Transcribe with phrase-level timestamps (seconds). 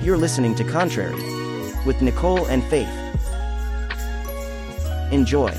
[0.00, 1.16] You're listening to Contrary
[1.84, 2.88] with Nicole and Faith.
[5.10, 5.50] Enjoy.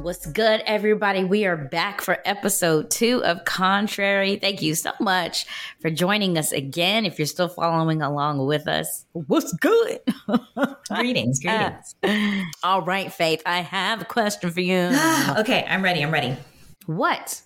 [0.00, 1.24] What's good, everybody?
[1.24, 4.36] We are back for episode two of Contrary.
[4.36, 5.44] Thank you so much
[5.78, 7.04] for joining us again.
[7.04, 10.00] If you're still following along with us, what's good?
[10.88, 11.94] Greetings, greetings.
[12.62, 14.90] All right, Faith, I have a question for you.
[15.38, 16.02] okay, I'm ready.
[16.02, 16.34] I'm ready.
[16.86, 17.42] What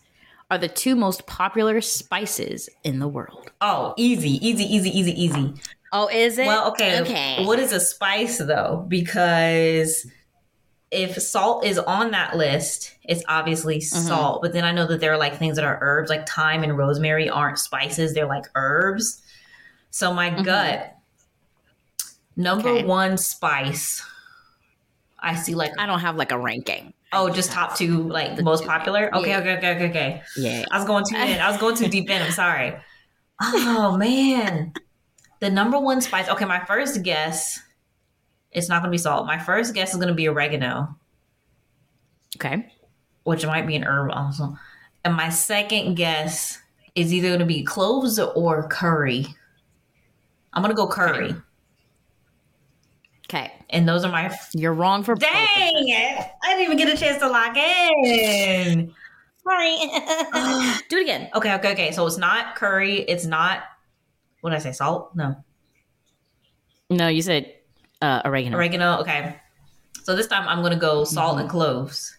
[0.51, 3.51] are the two most popular spices in the world?
[3.61, 5.55] Oh, easy, easy, easy, easy, easy.
[5.93, 6.47] Oh, is it?
[6.47, 7.01] Well, okay.
[7.01, 7.45] Okay.
[7.45, 8.85] What is a spice though?
[8.89, 10.07] Because
[10.91, 14.07] if salt is on that list, it's obviously mm-hmm.
[14.07, 14.43] salt.
[14.43, 16.77] But then I know that there are like things that are herbs, like thyme and
[16.77, 19.23] rosemary aren't spices; they're like herbs.
[19.91, 20.43] So my mm-hmm.
[20.43, 20.97] gut,
[22.37, 22.85] number Okay.
[22.85, 24.03] one spice.
[25.21, 26.93] I see like I don't have like a ranking.
[27.15, 29.15] Oh, just top two, like the most popular.
[29.17, 29.39] Okay, Yeah.
[29.41, 30.23] okay, okay, okay, okay.
[30.37, 30.65] Yeah.
[30.71, 31.41] I was going too in.
[31.41, 32.21] I was going too deep in.
[32.23, 32.75] I'm sorry.
[33.41, 34.73] Oh man,
[35.41, 36.29] the number one spice.
[36.29, 37.61] Okay, my first guess.
[38.53, 39.27] It's not going to be salt.
[39.27, 40.95] My first guess is going to be oregano,
[42.37, 42.73] Okay.
[43.25, 44.57] which might be an herb also.
[45.05, 46.61] And my second guess
[46.95, 49.27] is either going to be cloves or curry.
[50.53, 51.31] I'm going to go curry.
[51.31, 51.37] Okay.
[53.71, 54.37] And those are my.
[54.53, 55.15] You're wrong for.
[55.15, 56.27] Dang it!
[56.43, 58.93] I didn't even get a chance to lock in.
[59.43, 59.77] Sorry.
[60.89, 61.29] Do it again.
[61.35, 61.93] Okay, okay, okay.
[61.93, 63.01] So it's not curry.
[63.01, 63.63] It's not.
[64.41, 64.73] What did I say?
[64.73, 65.15] Salt?
[65.15, 65.37] No.
[66.91, 67.53] No, you said
[68.03, 68.57] uh, oregano.
[68.57, 68.99] Oregano.
[69.01, 69.37] Okay.
[70.05, 72.17] So this time I'm gonna go salt and cloves.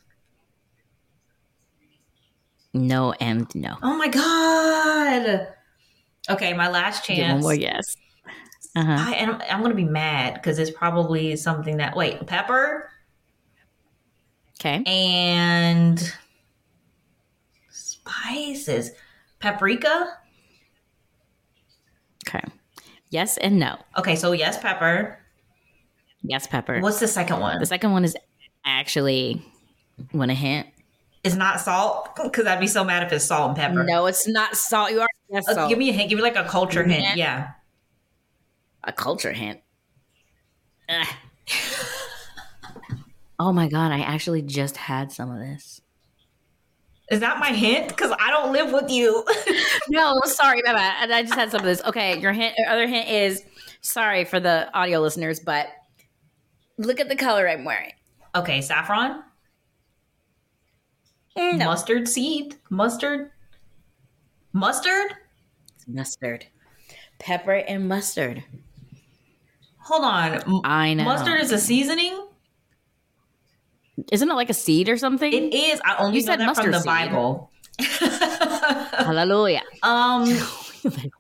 [2.74, 3.78] no and no.
[3.82, 5.48] Oh my god.
[6.30, 7.44] Okay, my last Give one chance.
[7.44, 7.96] more yes.
[8.76, 8.96] Uh-huh.
[8.98, 12.90] I, and I'm, I'm gonna be mad because it's probably something that wait pepper
[14.60, 14.84] Okay.
[14.86, 16.14] and
[17.70, 18.92] spices.
[19.40, 20.18] Paprika.
[22.28, 22.44] Okay.
[23.10, 23.78] Yes and no.
[23.98, 25.18] Okay, so yes, pepper.
[26.24, 26.80] Yes, pepper.
[26.80, 27.60] What's the second one?
[27.60, 28.16] the second one is
[28.66, 29.42] actually
[30.14, 30.68] want a hint?
[31.24, 33.84] It's not salt because I'd be so mad if it's salt and pepper.
[33.84, 34.92] No, it's not salt.
[34.92, 35.70] You are yes, Uh, salt.
[35.70, 36.10] give me a hint.
[36.10, 37.16] Give me like a culture hint.
[37.18, 37.52] Yeah.
[38.86, 39.60] A culture hint.
[43.40, 43.92] Oh my god!
[43.92, 45.82] I actually just had some of this.
[47.12, 47.90] Is that my hint?
[47.90, 49.24] Because I don't live with you.
[49.88, 51.12] No, sorry, my bad.
[51.12, 51.80] I just had some of this.
[51.84, 52.56] Okay, your hint.
[52.58, 53.44] Your other hint is
[53.82, 55.68] sorry for the audio listeners, but
[56.80, 57.92] look at the color I'm wearing.
[58.34, 59.22] okay, saffron.
[61.38, 62.56] Mm, no, Mustard seed?
[62.72, 63.30] Mustard?
[64.54, 65.12] Mustard?
[65.76, 66.48] it's mustard,
[67.20, 68.44] pepper, and mustard.
[69.86, 70.62] Hold on.
[70.66, 71.04] I know.
[71.04, 72.28] Mustard is a seasoning?
[74.12, 75.32] Isn't it like a seed or something?
[75.32, 75.80] It is.
[75.86, 76.86] I only You know said that from mustard the seed.
[76.86, 77.52] Bible.
[78.98, 79.62] Hallelujah.
[79.84, 80.38] um,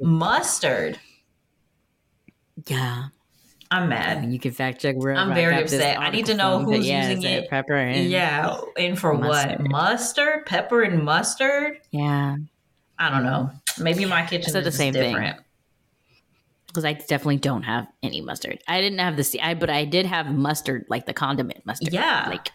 [0.01, 0.99] mustard.
[2.67, 3.05] Yeah.
[3.71, 4.17] I'm mad.
[4.17, 5.99] I mean, You can fact check wherever I'm very upset.
[5.99, 7.49] I need to know who's yeah, using it.
[7.49, 9.59] Pepper and Yeah, and for Mustard.
[9.61, 9.69] what?
[9.71, 10.45] Mustard?
[10.45, 11.79] Pepper and mustard?
[11.91, 12.35] yeah.
[12.97, 13.51] I don't know.
[13.79, 15.33] Maybe my kitchen is the same thing.
[16.75, 18.59] Because I definitely don't have any mustard.
[18.67, 21.93] I didn't have the I, but I did have mustard, like the condiment mustard.
[21.93, 22.27] Yeah.
[22.29, 22.51] like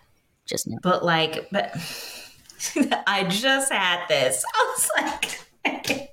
[0.46, 0.76] just now.
[0.82, 1.74] But like, but
[3.06, 4.44] I just had this.
[4.54, 5.40] I was like,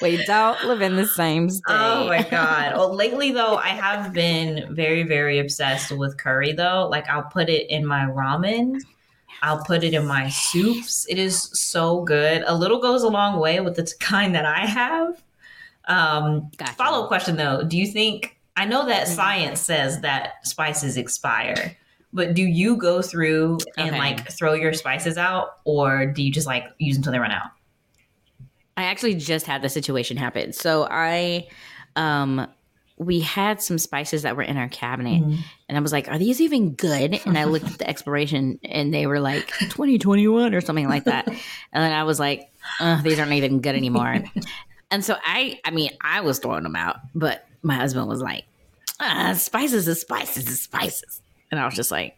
[0.00, 1.62] we don't live in the same state.
[1.68, 2.76] oh my god.
[2.76, 6.52] Well, lately though, I have been very, very obsessed with curry.
[6.52, 8.80] Though, like, I'll put it in my ramen.
[9.42, 11.06] I'll put it in my soups.
[11.08, 12.42] It is so good.
[12.46, 15.22] A little goes a long way with the kind that I have.
[15.88, 16.74] Um, Gotcha.
[16.74, 18.36] Follow up question though: Do you think?
[18.56, 19.14] I know that Mm-hmm.
[19.14, 21.76] science says that spices expire,
[22.12, 23.98] but do you go through and Okay.
[23.98, 27.50] like throw your spices out, or do you just like use until they run out?
[28.76, 30.52] I actually just had the situation happen.
[30.52, 31.48] So I,
[31.96, 32.46] um,
[32.96, 35.40] we had some spices that were in our cabinet, Mm-hmm.
[35.68, 38.92] and I was like, "Are these even good?" And I looked at the expiration, and
[38.92, 41.26] they were like 2021 or something like that.
[41.28, 41.36] and
[41.72, 42.50] then I was like,
[42.80, 44.24] uh, "These aren't even good anymore."
[44.90, 48.44] And so I, I mean, I was throwing them out, but my husband was like,
[49.00, 51.20] ah, "Spices is spices is spices,"
[51.50, 52.16] and I was just like,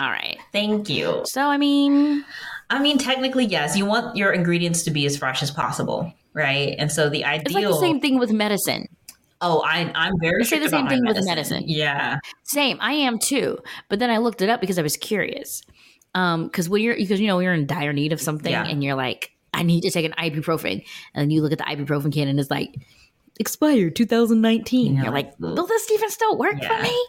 [0.00, 1.22] "All right." Thank you.
[1.24, 2.24] So I mean,
[2.70, 3.76] I mean, technically, yes.
[3.76, 6.74] You want your ingredients to be as fresh as possible, right?
[6.78, 7.46] And so the ideal.
[7.46, 8.88] it's like the same thing with medicine.
[9.42, 10.42] Oh, I, I'm very.
[10.42, 11.64] I say the same thing with medicine.
[11.66, 12.18] Yeah.
[12.44, 13.58] Same, I am too.
[13.90, 15.62] But then I looked it up because I was curious.
[16.14, 18.64] Um, because when you're because you know you're in dire need of something Yeah.
[18.64, 20.72] and you're like, I need to take an ibuprofen,
[21.14, 22.76] and then you look at the ibuprofen can and it's like
[23.40, 24.94] expired 2019.
[24.96, 27.06] Yeah, you're like, will this even still work for me?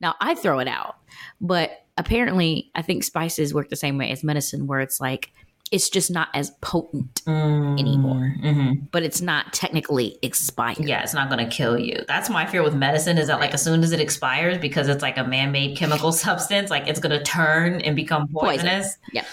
[0.00, 0.96] Now I throw it out,
[1.40, 5.32] but apparently, I think spices work the same way as medicine, where it's like
[5.72, 8.84] it's just not as potent anymore, Mm-hmm.
[8.92, 10.78] but it's not technically expired.
[10.78, 12.04] Yeah, it's not going to kill you.
[12.06, 15.02] That's my fear with medicine is that like as soon as it expires, because it's
[15.02, 18.60] like a man-made chemical substance, like it's going to turn and become Poison.
[18.66, 18.96] poisonous.
[19.12, 19.24] Yeah.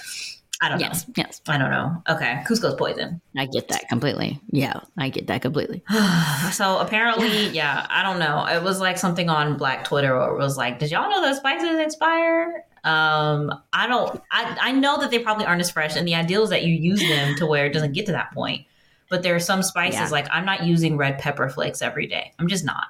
[0.62, 0.86] I don't know.
[0.88, 1.06] Yes.
[1.18, 1.42] Yes.
[1.48, 2.02] I don't know.
[2.10, 3.20] Okay, Cusco's poison.
[3.36, 4.40] I get that completely.
[4.52, 5.84] Yeah, I get that completely.
[6.52, 8.46] So apparently, yeah, I don't know.
[8.46, 11.36] It was like something on Black Twitter where it was like, "Did y'all know that
[11.36, 14.22] spices expire?" Um, I don't.
[14.32, 16.76] I I know that they probably aren't as fresh, and the ideal is that you
[16.76, 18.66] use them to where it doesn't get to that point.
[19.10, 20.08] But there are some spices Yeah.
[20.10, 22.32] like I'm not using red pepper flakes every day.
[22.40, 22.86] I'm just not.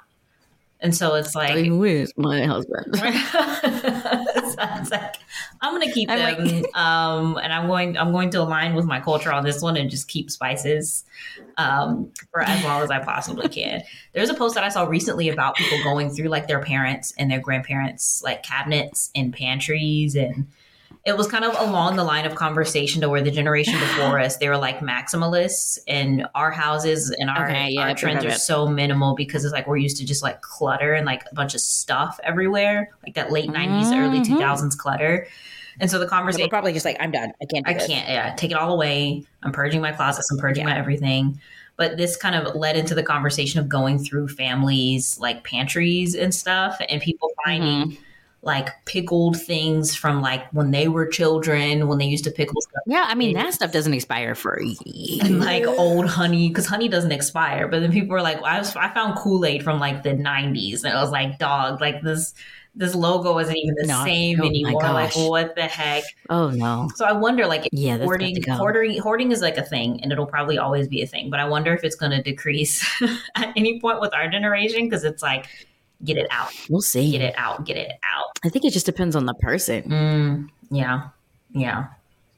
[0.83, 2.95] And so it's like with my husband.
[2.97, 5.15] so it's like
[5.61, 8.99] I'm gonna keep them, like- um, and I'm going I'm going to align with my
[8.99, 11.05] culture on this one and just keep spices
[11.57, 13.81] um, for as long as I possibly can.
[14.11, 17.31] There's a post that I saw recently about people going through like their parents and
[17.31, 20.47] their grandparents like cabinets and pantries and.
[21.05, 24.37] It was kind of along the line of conversation to where the generation before us,
[24.37, 28.67] they were like maximalists, and our houses and our, Okay, yeah, our trends are so
[28.67, 31.61] minimal because it's like we're used to just like clutter and like a bunch of
[31.61, 34.25] stuff everywhere, like that late 90s, early Mhm.
[34.39, 35.27] 2000s clutter.
[35.79, 37.33] And so the conversation, probably just like, I'm done.
[37.41, 37.65] I can't.
[37.65, 37.87] Do I this.
[37.87, 39.25] can't, yeah, take it all away.
[39.41, 41.39] I'm purging my closets, I'm purging my everything.
[41.75, 46.33] But this kind of led into the conversation of going through families like pantries and
[46.33, 47.97] stuff, and people finding
[48.45, 52.83] like pickled things from like when they were children, when they used to pickle stuff
[52.85, 55.19] Yeah, I mean that stuff doesn't expire for years.
[55.21, 57.67] and like old honey because honey doesn't expire.
[57.69, 60.83] But then people were like, I, was, I found Kool Aid from like the '90s,
[60.83, 62.33] and I was like, dog, like this
[62.75, 64.03] this logo isn't even the No.
[64.03, 64.81] same Oh anymore.
[64.81, 66.03] Like, what the heck?
[66.29, 66.89] oh no.
[66.95, 70.25] So I wonder, like, if Yeah, hoarding, hoarding, hoarding is like a thing, and it'll
[70.25, 71.29] probably always be a thing.
[71.29, 72.83] But I wonder if it's going to decrease
[73.35, 75.45] at any point with our generation because it's like,
[76.05, 77.11] get it out, We'll see.
[77.11, 78.25] get it out, get it out.
[78.43, 79.83] I think it just depends on the person.
[79.83, 81.09] Mm, yeah,
[81.53, 81.87] yeah.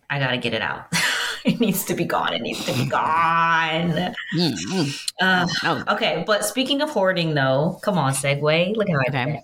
[0.10, 0.86] I gotta get it out.
[1.46, 2.34] it needs to be gone.
[2.34, 4.14] It needs to be gone.
[4.36, 8.76] Mm, Uh, Oh, okay, but speaking of hoarding, though, come on, segue.
[8.76, 9.42] Look how I Okay.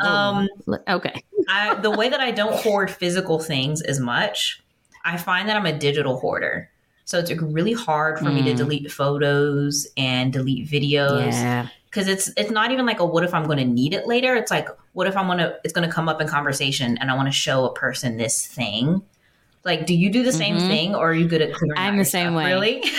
[0.00, 0.06] it.
[0.06, 0.48] Um,
[0.88, 1.22] okay.
[1.48, 4.60] I, the way that I don't hoard physical things as much,
[5.04, 6.70] I find that I'm a digital hoarder.
[7.06, 8.56] So it's really hard for me to Mm.
[8.56, 11.68] delete photos and delete videos Yeah.
[11.94, 14.34] Because it's it's not even like a what if I'm going to need it later.
[14.34, 17.14] It's like what if I'm gonna it's going to come up in conversation and I
[17.14, 19.02] want to show a person this thing.
[19.64, 20.66] Like, do you do the same Mhm.
[20.66, 21.78] thing, or are you good at clearing?
[21.78, 22.36] I'm the same stuff?
[22.36, 22.46] way.
[22.46, 22.84] Really?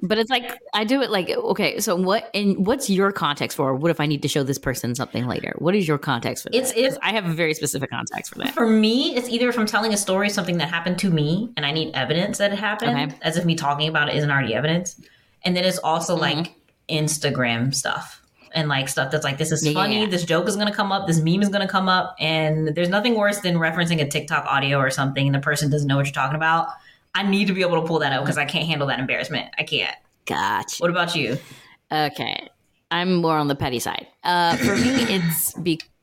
[0.00, 1.80] But it's like I do it like okay.
[1.80, 2.30] So what?
[2.32, 3.74] And what's your context for?
[3.74, 5.52] What if I need to show this person something later?
[5.58, 6.56] What is your context for that?
[6.56, 8.54] It's- 'Cause I have a very specific context for that.
[8.54, 11.66] For me, it's either if I'm telling a story, something that happened to me, and
[11.66, 13.16] I need evidence that it happened, Okay.
[13.22, 14.94] as if me talking about it isn't already evidence.
[15.44, 16.54] And then it's also like
[16.88, 18.17] Instagram stuff
[18.54, 20.06] and like stuff that's like, this is Yeah, funny, yeah.
[20.06, 22.14] this joke is going to come up, this meme is going to come up.
[22.18, 25.86] And there's nothing worse than referencing a TikTok audio or something and the person doesn't
[25.88, 26.68] know what you're talking about.
[27.14, 29.48] I need to be able to pull that out because I can't handle that embarrassment.
[29.58, 29.94] I can't.
[30.26, 30.76] Gotcha.
[30.80, 31.38] What about you?
[31.90, 32.48] Okay.
[32.90, 34.06] I'm more on the petty side.
[34.24, 35.52] Uh, for me, it's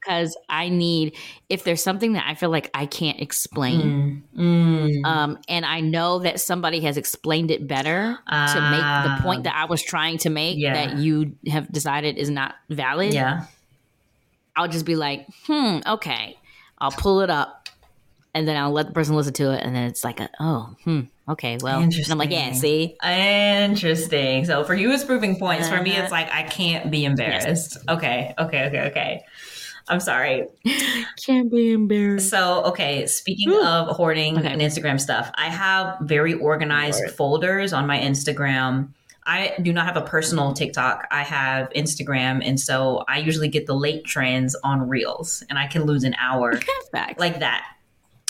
[0.06, 1.18] because I need,
[1.50, 5.80] if there's something that I feel like I can't explain, Mm, mm, um, and I
[5.81, 9.02] know that somebody has explained it better to make Ah.
[9.04, 10.74] the point that I was trying to make Yeah.
[10.74, 13.46] that you have decided is not valid, yeah.
[14.56, 16.38] I'll just be like, hmm, okay.
[16.78, 17.68] I'll pull it up
[18.34, 19.62] and then I'll let the person listen to it.
[19.63, 21.82] And then it's like, a, oh, hmm, okay, well.
[21.82, 22.96] And I'm like, yeah, see?
[23.03, 24.46] Interesting.
[24.46, 25.68] So for you, it's proving points.
[25.68, 26.03] For me, Uh-huh.
[26.03, 27.77] it's like I can't be embarrassed.
[27.89, 29.22] Okay, okay, okay, okay.
[29.88, 30.48] I'm sorry.
[31.25, 32.30] Can't be embarrassed.
[32.30, 33.63] So, okay, speaking Whew.
[33.63, 34.48] of hoarding Okay.
[34.51, 37.12] and Instagram stuff, I have very organized Lord.
[37.15, 38.89] folders on my Instagram.
[39.27, 41.08] I do not have a personal TikTok.
[41.12, 42.42] I have Instagram.
[42.44, 46.15] And so I usually get the late trends on Reels and I can lose an
[46.20, 46.60] hour
[47.18, 47.65] like that.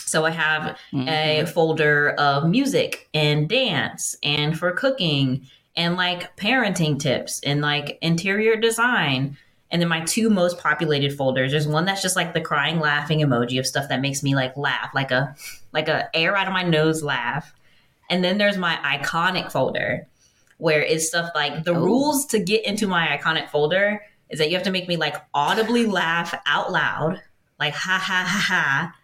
[0.06, 1.08] So I have Mhm.
[1.10, 7.98] a folder of music and dance and for cooking and like parenting tips and like
[8.02, 9.38] interior design.
[9.72, 13.20] And then my two most populated folders, there's one that's just like the crying laughing
[13.20, 15.36] emoji of stuff that makes me like laugh, like a
[15.74, 17.54] like a air out of my nose laugh.
[18.10, 20.08] And then there's my iconic folder
[20.58, 21.80] where it's stuff like the Oh.
[21.84, 25.16] rules to get into my iconic folder is that you have to make me like
[25.34, 27.22] audibly laugh out loud,
[27.60, 28.96] like ha ha ha ha.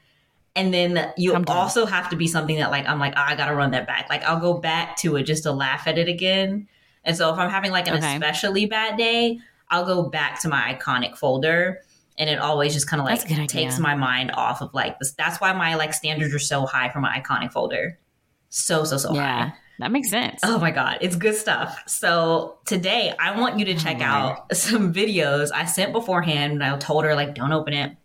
[0.55, 1.57] And then you I'm done.
[1.57, 4.07] also have to be something that like I'm like, "Ah, I gotta run that back.
[4.09, 6.67] Like I'll go back to it just to laugh at it again.
[7.03, 8.13] And so if I'm having like an Okay.
[8.13, 9.39] especially bad day,
[9.71, 11.79] I'll go back to my iconic folder.
[12.17, 15.13] And it always just kind of like takes my mind off of like this.
[15.13, 17.97] That's why my like standards are so high for my iconic folder.
[18.49, 19.15] So, so, so high.
[19.15, 20.41] yeah, that makes sense.
[20.43, 21.81] Oh my God, it's good stuff.
[21.87, 26.63] So today I want you to check Oh, out some videos I sent beforehand and
[26.63, 27.95] I told her like don't open it.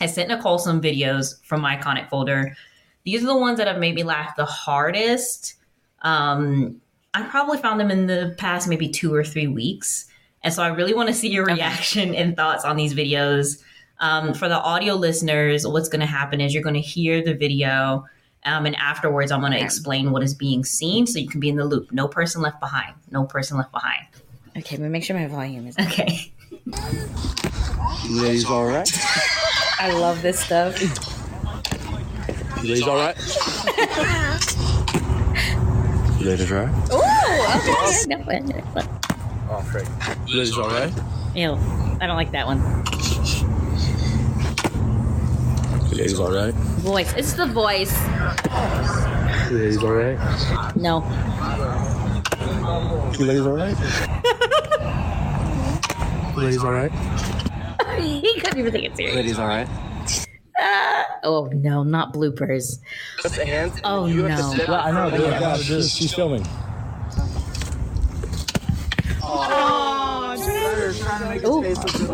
[0.00, 2.56] I sent Nicole some videos from my iconic folder.
[3.04, 5.54] These are the ones that have made me laugh the hardest.
[6.02, 6.80] Um,
[7.14, 10.06] I probably found them in the past maybe two or three weeks.
[10.42, 13.62] And so I really want to see your reaction and thoughts on these videos.
[14.00, 17.34] Um, for the audio listeners, what's going to happen is you're going to hear the
[17.34, 18.04] video.
[18.44, 21.48] Um, and afterwards, I'm going to explain what is being seen so you can be
[21.48, 21.92] in the loop.
[21.92, 22.94] No person left behind.
[23.10, 24.06] No person left behind.
[24.56, 25.78] Okay, but make sure my volume is.
[25.78, 26.32] Okay.
[28.10, 28.90] Ladies, all right.
[29.78, 30.74] I love this stuff.
[32.62, 33.16] Ladies, all right.
[36.20, 36.88] you Ladies, all right.
[36.90, 37.06] Oh,
[38.74, 38.98] okay.
[39.52, 39.86] No, no, Oh, frick.
[40.28, 40.92] Ladies, all right.
[41.34, 41.52] Ew,
[42.00, 42.60] I don't like that one.
[45.90, 46.54] Ladies, all right.
[46.80, 47.12] Voice.
[47.14, 47.92] It's the voice.
[49.50, 50.16] Ladies, all right.
[50.74, 51.00] No.
[53.18, 53.76] Ladies, all right.
[56.34, 56.92] Ladies, all right.
[58.00, 59.16] he couldn't even take it serious.
[59.16, 59.68] Ladies, all right.
[60.58, 62.78] Uh, oh no, not bloopers.
[63.20, 63.78] Put the hands.
[63.84, 64.26] Oh no.
[64.28, 65.10] Yeah, I know.
[65.10, 65.20] dude.
[65.20, 66.46] Yeah, she's filming.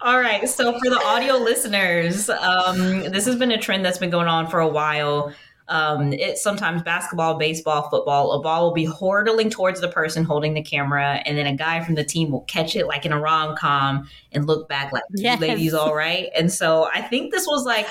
[0.00, 0.48] All right.
[0.48, 4.48] So for the audio listeners, um, this has been a trend that's been going on
[4.48, 5.32] for a while.
[5.68, 8.32] Um, it's sometimes basketball, baseball, football.
[8.32, 11.84] A ball will be hurtling towards the person holding the camera, and then a guy
[11.84, 15.02] from the team will catch it like in a rom com and look back like,
[15.14, 15.40] Yes.
[15.40, 17.86] ladies, all right." And so I think this was like,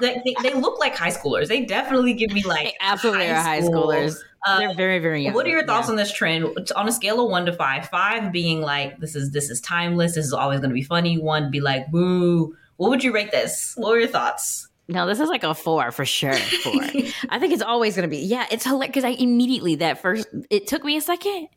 [0.00, 1.48] they, they, look like high schoolers.
[1.48, 4.16] They definitely give me like They absolutely high are high schoolers.
[4.46, 5.34] Uh, They're very, very young.
[5.34, 5.92] what are your thoughts Yeah.
[5.92, 6.44] on this trend
[6.74, 7.88] on a scale of one to five?
[7.88, 10.14] Five being like this is this is timeless.
[10.16, 11.18] This is always going to be funny.
[11.18, 12.56] One be like boo.
[12.76, 13.74] What would you rate this?
[13.76, 14.68] What were your thoughts?
[14.88, 16.34] No, this is like a four for sure.
[16.34, 16.72] Four.
[17.28, 18.18] I think it's always going to be.
[18.18, 20.26] Yeah, it's hilarious because I immediately that first.
[20.50, 21.48] It took me a second.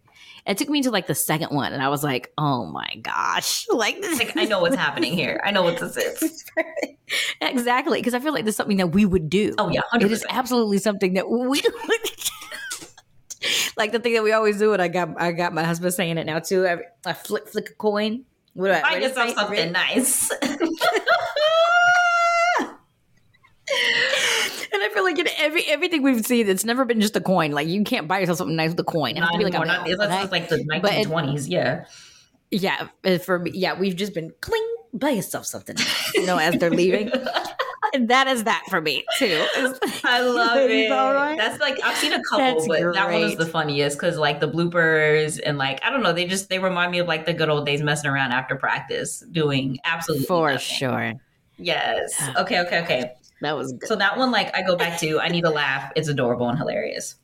[0.45, 3.65] It took me to like the second one, and I was like, "Oh my gosh!"
[3.73, 3.97] Like.
[4.03, 5.41] Like I know what's happening here.
[5.43, 6.45] I know what this is.
[7.41, 9.55] exactly because I feel like this is something that we would do.
[9.57, 11.63] Oh yeah, it hundred is absolutely something that we.
[13.77, 16.17] Like the thing that we always do, and I got I got my husband saying
[16.17, 16.67] it now too.
[16.67, 18.25] I, I flick flick a coin.
[18.53, 19.35] What do I Find what do you yourself say?
[19.35, 20.31] something nice.
[24.75, 27.51] And I feel like in every everything we've seen, it's never been just a coin.
[27.51, 29.11] Like you can't buy yourself something nice with a coin.
[29.11, 29.65] It has Not to be like a.
[29.65, 31.47] Not, that's like the nineteen twenties.
[31.47, 31.85] Yeah.
[32.51, 34.65] Yeah, uh, for me, yeah, we've just been cling.
[34.93, 35.75] Buy yourself something,
[36.13, 37.11] you know, as they're leaving.
[37.93, 39.45] and that is that for me too.
[40.05, 40.89] I love it.
[40.89, 41.35] right?
[41.37, 43.37] That's like I've seen a couple, That's but that one is great.
[43.39, 46.91] the funniest because like the bloopers and like I don't know, they just they remind
[46.91, 50.65] me of like the good old days messing around after practice, doing absolutely for nothing.
[50.65, 51.13] sure.
[51.57, 52.21] Yes.
[52.37, 52.59] Okay.
[52.61, 52.81] Okay.
[52.83, 53.11] Okay.
[53.41, 53.87] That was good.
[53.87, 55.19] So that one, like, I go back to.
[55.19, 55.91] I need to laugh.
[55.95, 57.15] It's adorable and hilarious.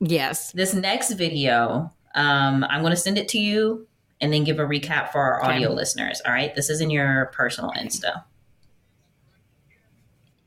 [0.00, 0.52] Yes.
[0.52, 3.86] This next video, um, I'm going to send it to you
[4.24, 5.52] and then give a recap for our Okay.
[5.56, 6.22] audio listeners.
[6.26, 6.54] All right.
[6.54, 8.24] This is in your personal Insta.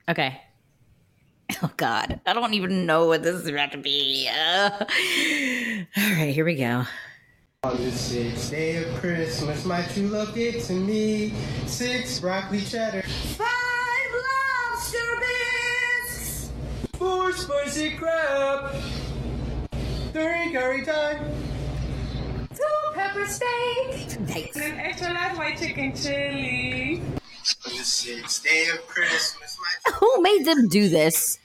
[0.10, 0.42] Okay.
[1.64, 4.28] Oh God, I don't even know what this is about to be.
[4.30, 4.86] Uh, all
[6.14, 6.84] right, here we go.
[7.64, 11.34] On the sixth day of Christmas, my true love gave to me
[11.66, 14.12] six broccoli cheddar, five
[14.70, 14.98] lobster
[16.06, 16.50] bisques,
[16.96, 18.76] four spicy crab,
[20.12, 21.47] three curry time, two
[22.98, 24.20] pepper steak.
[24.22, 24.56] Nice.
[24.56, 27.02] An extra large white chicken chili.
[27.66, 31.38] On the sixth day of Christmas, my Who made them do this?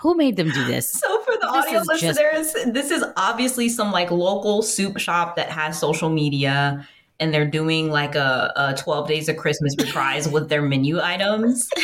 [0.00, 0.92] Who made them do this?
[0.92, 4.98] So for the This audio is just- listeners, this is obviously some like local soup
[4.98, 6.86] shop that has social media
[7.20, 11.68] and they're doing like a, a 12 days of Christmas reprise with their menu items.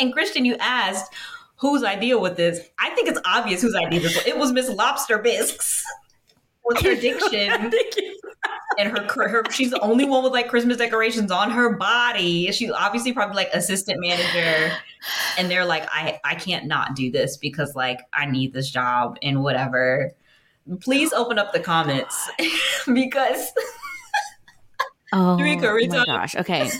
[0.00, 1.12] And Christian, you asked
[1.56, 2.60] whose idea was this.
[2.78, 4.24] I think it's obvious whose idea this was.
[4.28, 5.82] It was Miss Lobster Bisques
[6.68, 7.50] with her diction
[8.78, 12.50] and her, her she's the only one with like Christmas decorations on her body.
[12.52, 14.72] She's obviously probably like assistant manager
[15.36, 19.18] and they're like I I can't not do this because like I need this job
[19.22, 20.12] and whatever.
[20.80, 22.30] Please open up the comments
[22.92, 23.52] because
[25.12, 26.06] oh curry my time.
[26.06, 26.36] gosh.
[26.36, 26.70] Okay.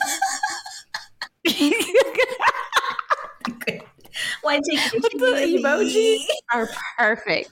[4.42, 6.68] why take the emojis are
[6.98, 7.50] perfect.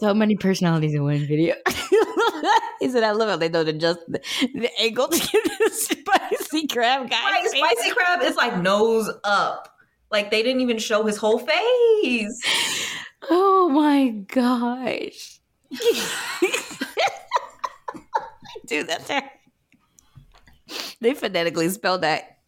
[0.00, 1.56] So many personalities in one video.
[2.80, 4.20] he said, "I love how they know to just the,
[4.54, 9.76] the angle to get the spicy crab guy." Right, spicy crab is like nose up.
[10.12, 12.40] Like they didn't even show his whole face.
[13.28, 15.40] Oh my gosh.
[18.68, 19.24] Dude, that it.
[21.00, 22.38] They phonetically spelled that.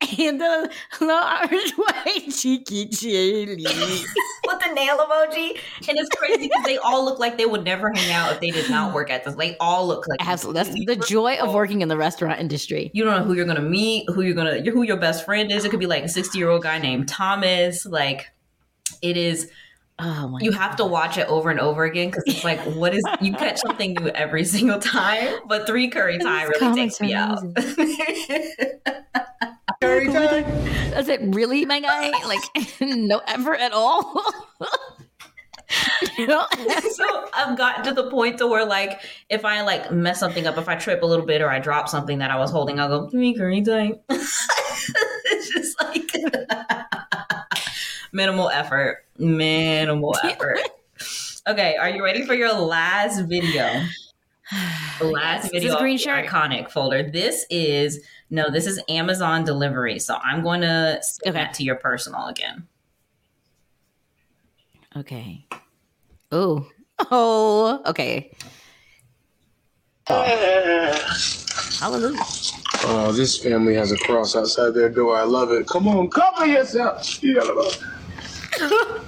[0.00, 3.56] And the large white cheeky chili.
[3.56, 5.58] with the nail emoji.
[5.88, 8.50] And it's crazy because they all look like they would never hang out if they
[8.50, 9.34] did not work at this.
[9.34, 10.62] They all look like Absolutely.
[10.62, 12.90] That's the joy of working in the restaurant industry.
[12.94, 15.64] You don't know who you're gonna meet, who you're gonna, who your best friend is.
[15.64, 17.84] It could be like a 60 year old guy named Thomas.
[17.84, 18.26] Like
[19.02, 19.50] it is.
[19.98, 22.94] Oh my You have to watch it over and over again because it's like, what
[22.94, 25.40] is you catch something new every single time.
[25.48, 27.40] But three curry Thai really takes me out.
[29.80, 30.44] Curry time.
[30.90, 32.10] Does it really, my guy?
[32.26, 32.40] Like
[32.80, 34.24] no effort at all?
[36.16, 36.46] You know?
[36.92, 40.56] so I've gotten to the point to where like if I like mess something up,
[40.56, 42.88] if I trip a little bit or I drop something that I was holding, I'll
[42.88, 43.96] go, give me curry time.
[44.08, 46.10] it's just like
[48.12, 49.04] minimal effort.
[49.18, 50.58] Minimal effort.
[51.46, 53.84] Okay, are you ready for your last video?
[54.98, 56.26] The last Is video this green shirt?
[56.26, 57.02] iconic folder.
[57.10, 58.00] This is
[58.30, 59.98] no, this is Amazon delivery.
[59.98, 61.44] So I'm going to send Okay.
[61.44, 62.66] that to your personal again.
[64.96, 65.46] Okay.
[66.32, 66.66] Oh.
[67.12, 67.80] Oh.
[67.86, 68.32] Okay.
[70.08, 70.98] Hallelujah.
[72.84, 75.16] Oh, this family has a cross outside their door.
[75.16, 75.68] I love it.
[75.68, 77.22] Come on, cover yourself.
[77.22, 77.80] Yeah, love it.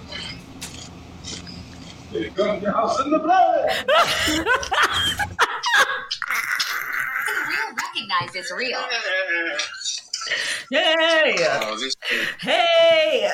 [2.13, 3.71] Here comes your house in the blood.
[7.49, 8.81] Real recognize it's real.
[10.71, 11.35] Yay!
[11.63, 11.95] Oh, this
[12.41, 13.31] Hey!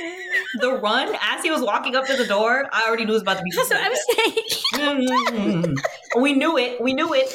[0.60, 3.22] the run as he was walking up to the door, I already knew it was
[3.22, 3.50] about to be.
[3.54, 3.94] That's what I'm
[4.72, 5.76] saying.
[6.20, 6.80] We knew it.
[6.80, 7.32] We knew it.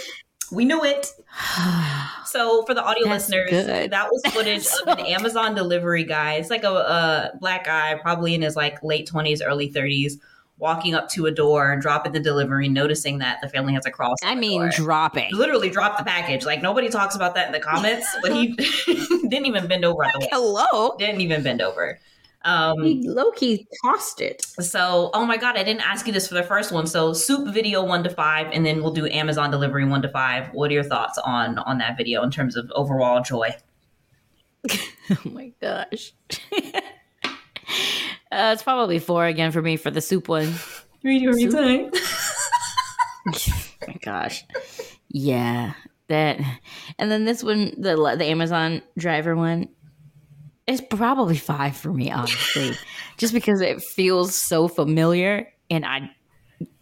[0.52, 1.08] We knew it.
[2.25, 3.92] So for the audio That's listeners, good.
[3.92, 6.34] that was footage That's of an Amazon delivery guy.
[6.34, 10.20] It's like a, a black guy, probably in his like late twenties, early thirties,
[10.58, 14.18] walking up to a door, dropping the delivery, noticing that the family has a cross.
[14.24, 15.30] I mean, dropping.
[15.34, 16.46] literally dropped the package.
[16.46, 18.48] Like nobody talks about that in the comments, but he
[19.28, 20.28] didn't even bend over at the.
[20.32, 20.96] Hello.
[20.98, 22.00] Didn't even bend over.
[22.44, 24.44] Um, He low key tossed it.
[24.60, 26.86] so, oh my god, I didn't ask you this for the first one.
[26.86, 30.50] So, soup video one to five, and then we'll do Amazon delivery one to five.
[30.54, 33.56] What are your thoughts on on that video in terms of overall joy?
[35.12, 36.13] Oh my gosh.
[38.36, 40.54] Uh, it's probably four again for me for the soup one.
[43.26, 43.56] Soup?
[43.88, 44.43] my gosh.
[45.10, 45.74] Yeah.
[46.08, 46.39] That
[47.00, 49.69] and then this one, the the Amazon driver one,
[50.67, 52.74] is probably five for me, honestly.
[53.17, 56.12] Just because it feels so familiar and I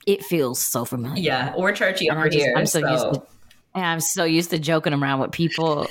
[0.06, 1.22] it feels so familiar.
[1.22, 2.54] Yeah, we're churchy over here.
[2.58, 3.24] I'm so, used to
[3.76, 5.88] and I'm so used to joking around with people.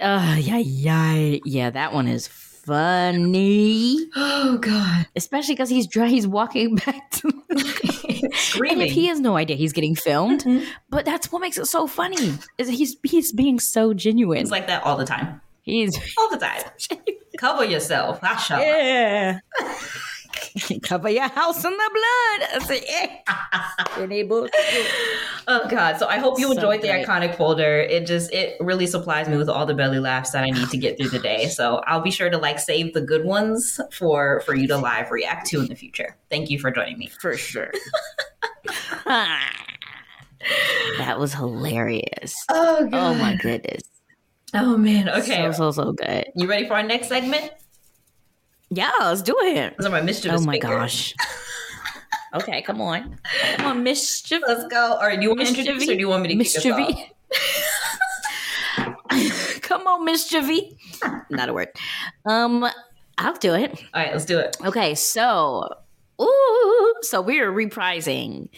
[0.00, 1.70] Uh yeah, yeah, yeah.
[1.70, 2.26] That one is
[2.66, 6.06] funny, oh god, especially because he's dry.
[6.08, 10.64] He's walking back to, and if he has no idea he's getting filmed, Mhm.
[10.90, 12.34] but that's what makes it so funny.
[12.58, 14.38] Is he's he's being so genuine.
[14.40, 15.40] It's like that all the time.
[15.62, 16.62] he's All the time.
[17.38, 18.20] Cover yourself.
[18.20, 18.54] Hasha.
[18.60, 19.38] yeah.
[20.82, 22.48] Cover your house in the blood.
[22.54, 24.24] I said, yeah.
[24.24, 24.54] Bullshit.
[25.46, 25.98] Oh god.
[25.98, 27.78] So I hope you So enjoyed the iconic folder.
[27.80, 30.76] It just it really supplies me with all the belly laughs that I need to
[30.76, 31.48] get through the day.
[31.48, 35.10] So I'll be sure to like save the good ones for for you to live
[35.10, 36.16] react to in the future.
[36.30, 37.08] Thank you for joining me.
[37.08, 37.72] for sure.
[40.98, 42.44] that was hilarious.
[42.50, 43.82] Oh Oh my goodness.
[44.54, 45.08] Oh man.
[45.08, 45.50] Okay.
[45.52, 46.26] So, so, so good.
[46.36, 47.50] You ready for our next segment?
[48.74, 49.76] Yeah, let's do it.
[49.78, 50.70] Those are my mischievous Oh my fingers.
[50.70, 51.14] gosh.
[52.34, 53.16] Okay, come on.
[53.58, 54.42] Come on, mischief.
[54.48, 54.94] Let's go.
[54.94, 55.14] All right.
[55.16, 56.76] Do you want to introduce or do you want me to kick us off?
[59.08, 59.60] Mischievy.
[59.60, 60.76] come on, mischievy.
[61.30, 61.68] Not a word.
[62.26, 62.68] Um,
[63.18, 63.70] I'll do it.
[63.94, 64.12] All right.
[64.12, 64.56] Let's do it.
[64.64, 65.76] Okay, so
[66.20, 68.48] ooh, so we're reprising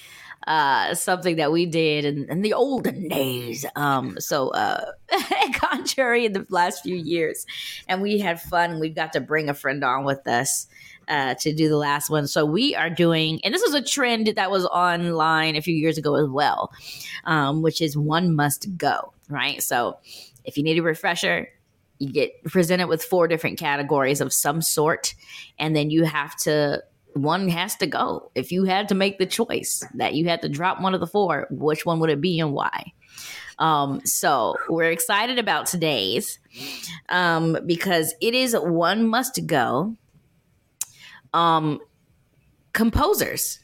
[0.47, 3.65] uh something that we did in, in the olden days.
[3.75, 4.93] Um, so uh
[5.55, 7.47] contrary in the last few years,
[7.89, 8.81] and we had fun.
[8.81, 10.67] We got to bring a friend on with us.
[11.09, 12.27] Uh, to do the last one.
[12.27, 15.99] So we are doing, and this was a trend that was online a few years
[15.99, 16.73] ago as well,
[17.23, 19.63] um, which is one must go, right?
[19.63, 19.99] So
[20.45, 21.47] if you need a refresher,
[21.99, 25.15] you get presented with four different categories of some sort
[25.59, 26.83] and then you have to
[27.17, 28.31] one has to go.
[28.35, 31.07] If you had to make the choice that you had to drop one of the
[31.07, 32.93] four which one would it be and why?
[33.59, 36.39] Um so we're excited about today's
[37.09, 39.97] um because it is one must go
[41.33, 41.81] um
[42.73, 43.61] composers.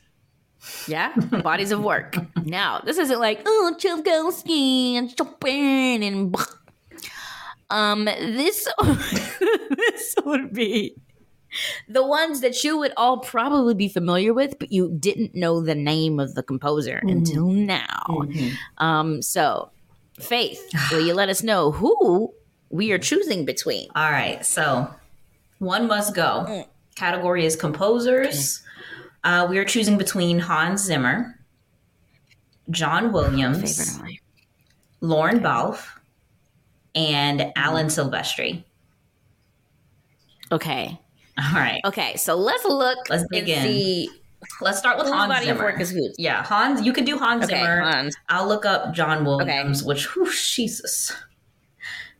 [0.87, 2.17] Yeah bodies of work.
[2.45, 6.37] Now this isn't like oh Tchaikovsky and Chopin and
[7.73, 8.69] Um, this
[9.71, 10.95] this would be
[11.89, 15.75] the ones that you would all probably be familiar with, but you didn't know the
[15.75, 18.27] name of the composer until now.
[18.79, 19.71] Um, so
[20.19, 22.33] Faith, will you let us know who
[22.71, 23.89] we are choosing between?
[23.95, 24.89] All right, so
[25.59, 26.67] one must go.
[26.95, 28.63] Category is composers.
[29.25, 31.39] Uh, we are choosing between Hans Zimmer,
[32.71, 34.19] John Williams, Favorite of mine.
[35.01, 35.99] Lorne Balfe,
[36.95, 38.65] and Alan Silvestri.
[40.51, 41.01] Okay.
[41.43, 43.63] All right, Okay, so let's look Let's and dig in.
[43.63, 44.09] see
[44.61, 45.71] let's start with Hans body of Zimmer.
[45.71, 46.15] work is whose.
[46.19, 46.83] yeah, Hans.
[46.83, 47.81] You could do Hans Okay, Zimmer.
[47.81, 48.17] Hans.
[48.29, 51.13] I'll look up John Williams, which whew, Jesus.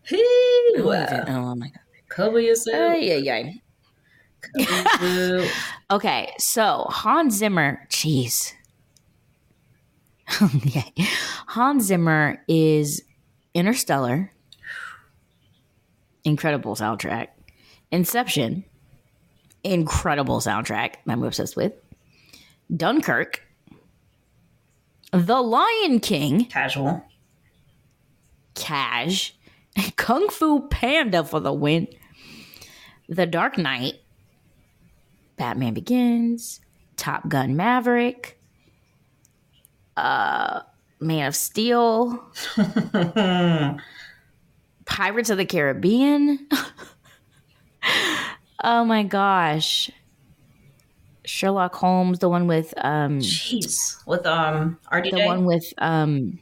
[0.09, 0.75] Whew.
[0.79, 1.79] Oh my god.
[2.09, 2.77] Cover yourself.
[2.77, 3.55] Cover yourself.
[5.91, 8.53] Okay, so Hans Zimmer, jeez.
[10.43, 10.93] okay.
[11.49, 13.03] Hans Zimmer is
[13.55, 14.33] Interstellar,
[16.25, 17.29] incredible soundtrack.
[17.91, 18.65] Inception,
[19.65, 21.73] incredible soundtrack that I'm obsessed with.
[22.75, 23.43] Dunkirk,
[25.13, 27.05] The Lion King, Casual.
[28.55, 29.35] Cash,
[29.97, 31.89] Kung Fu Panda for the win.
[33.09, 33.95] The Dark Knight,
[35.37, 36.61] Batman Begins,
[36.97, 38.39] Top Gun Maverick,
[39.97, 40.61] uh,
[41.01, 42.25] Man of Steel,
[44.87, 46.47] Pirates of the Caribbean.
[48.63, 49.91] oh my gosh.
[51.25, 54.05] Sherlock Holmes, the one with um Jeez.
[54.07, 55.11] With um RDJ.
[55.11, 56.41] the one with um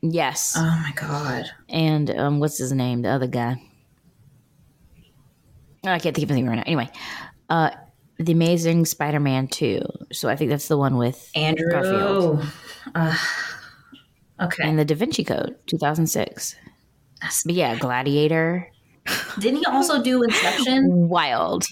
[0.00, 0.54] yes.
[0.56, 1.50] oh my god.
[1.68, 3.02] and um, what's his name?
[3.02, 3.56] The other guy.
[5.84, 6.62] Oh, I can't think of anything right now.
[6.66, 6.90] Anyway,
[7.48, 7.70] uh,
[8.18, 9.80] the Amazing Spider-Man two.
[10.12, 11.70] So I think that's the one with Andrew.
[11.70, 12.44] Garfield.
[12.94, 13.16] Uh,
[14.40, 14.62] okay.
[14.68, 16.54] and the Da Vinci Code, two thousand six.
[17.44, 18.70] But yeah, Gladiator,
[19.38, 21.08] Didn't he also do Inception?
[21.08, 21.64] wild.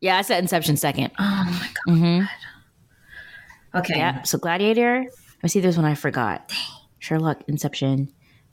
[0.00, 1.10] Yeah, I said Inception second.
[1.18, 1.94] Oh my god.
[1.94, 3.78] Mm-hmm.
[3.78, 3.94] Okay.
[3.98, 5.06] Yeah, so Gladiator.
[5.42, 5.60] I see.
[5.60, 6.52] There's one I forgot.
[6.98, 8.12] Sherlock, Inception,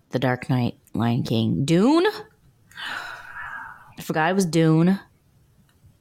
[0.10, 2.06] The Dark Knight, Lion King, Dune.
[3.98, 5.00] I forgot it was Dune.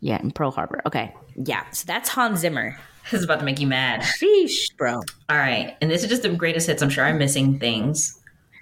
[0.00, 0.80] Yeah, and Pearl Harbor.
[0.86, 1.68] Okay, yeah.
[1.70, 2.76] So that's Hans Zimmer.
[3.10, 4.02] This is about to make you mad.
[4.02, 4.94] Sheesh, bro.
[5.28, 5.76] All right.
[5.80, 6.82] And this is just the greatest hits.
[6.82, 8.19] I'm sure I'm missing things.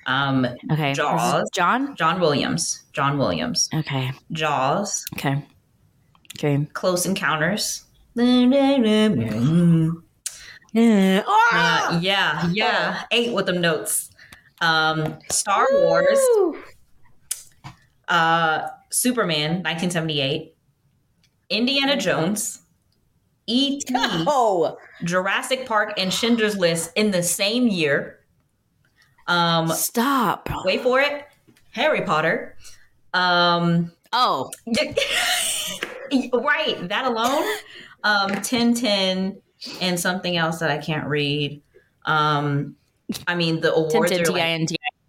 [0.08, 1.48] Um, Okay, Jaws.
[1.54, 1.94] John.
[1.94, 2.84] John Williams.
[2.92, 3.68] John Williams.
[3.74, 5.04] Okay, Jaws.
[5.14, 5.44] okay,
[6.36, 6.66] okay.
[6.72, 7.84] Close Encounters.
[10.72, 11.22] Yeah.
[11.26, 13.02] Uh, yeah, yeah.
[13.10, 14.10] Eight with them notes.
[14.60, 16.18] Um, Star Wars.
[18.08, 20.54] Uh, Superman, 1978.
[21.50, 22.62] Indiana Jones.
[23.46, 23.94] E.T.
[24.26, 28.17] Oh, Jurassic Park and Schindler's List in the same year.
[29.28, 31.26] Um, stop, wait for it.
[31.72, 32.56] Harry Potter.
[33.14, 34.50] Um, Oh,
[36.32, 37.44] right, that alone.
[38.04, 39.40] Um, 1010
[39.80, 41.60] and something else that I can't read.
[42.06, 42.76] Um,
[43.26, 44.68] I mean, the awards are like,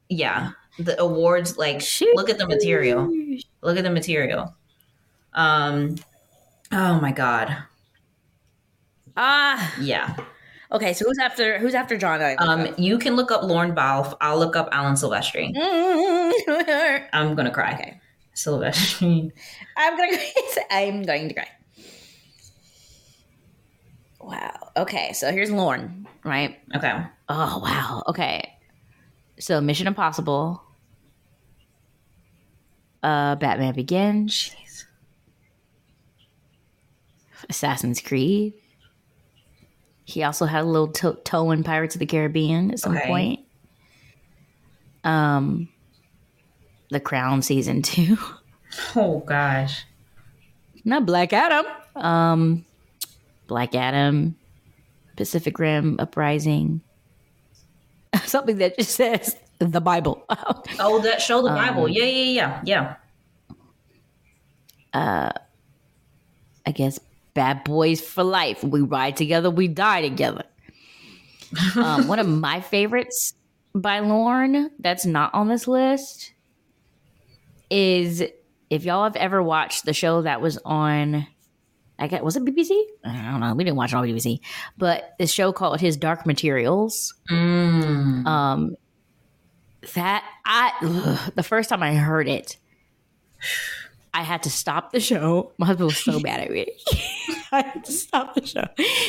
[0.09, 2.15] yeah, the awards like Shoot.
[2.15, 3.09] look at the material.
[3.61, 4.55] Look at the material.
[5.33, 5.95] Um,
[6.71, 7.55] oh my god,
[9.15, 10.15] Ah, yeah.
[10.71, 10.93] Okay.
[10.93, 11.57] So who's after?
[11.59, 12.21] Who's after John?
[12.37, 14.13] Um, you can look up Lorne Balfe.
[14.21, 15.51] I'll look up Alan Silvestri.
[17.13, 17.73] I'm gonna cry.
[17.73, 17.99] Okay.
[18.35, 19.31] Silvestri.
[19.77, 20.17] I'm gonna.
[20.71, 21.47] I'm going to cry.
[24.21, 24.71] Wow.
[24.77, 25.13] Okay.
[25.13, 26.07] So here's Lauren.
[26.23, 26.57] Right.
[26.75, 26.93] Okay.
[27.27, 28.03] Oh wow.
[28.07, 28.53] Okay.
[29.39, 30.63] So Mission Impossible.
[33.01, 34.33] Uh, Batman Begins.
[34.33, 34.83] Jeez.
[37.49, 38.53] Assassin's Creed.
[40.09, 43.07] He also had a little to- toe in Pirates of the Caribbean at some Okay.
[43.07, 43.39] point.
[45.03, 45.69] Um,
[46.89, 48.17] The Crown season two.
[48.95, 49.85] Oh gosh.
[50.83, 51.65] Not Black Adam.
[51.95, 52.65] Um,
[53.47, 54.35] Black Adam,
[55.15, 56.81] Pacific Rim Uprising.
[58.25, 60.23] Something that just says the Bible.
[60.79, 61.83] Oh, that show the Bible.
[61.83, 62.95] Um, yeah, yeah, yeah,
[64.93, 64.95] yeah.
[64.99, 65.31] Uh,
[66.65, 66.99] I guess
[67.39, 68.65] Bad Boys for Life.
[68.65, 70.43] We ride together, we die together.
[71.77, 73.33] um, one of my favorites
[73.73, 76.33] by Lorne that's not on this list
[77.69, 78.21] is
[78.69, 81.25] if y'all have ever watched the show that was on,
[81.97, 82.77] I guess, was it BBC?
[83.05, 83.55] I don't know.
[83.55, 84.41] We didn't watch it on BBC,
[84.77, 87.13] but the show called His Dark Materials.
[87.31, 88.25] Mm.
[88.27, 88.75] Um,
[89.93, 92.57] that I ugh, the first time I heard it,
[94.13, 95.53] I had to stop the show.
[95.57, 96.69] My husband was so bad at it.
[97.51, 98.65] I had to stop the show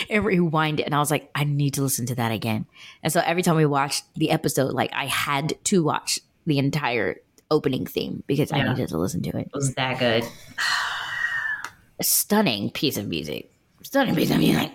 [0.08, 2.66] and rewind it, and I was like, I need to listen to that again.
[3.02, 7.20] And so every time we watched the episode, like I had to watch the entire
[7.50, 9.46] opening theme because I needed to listen to it.
[9.46, 10.24] It was that good.
[11.98, 13.52] A stunning piece of music.
[13.82, 14.72] Stunning piece of music.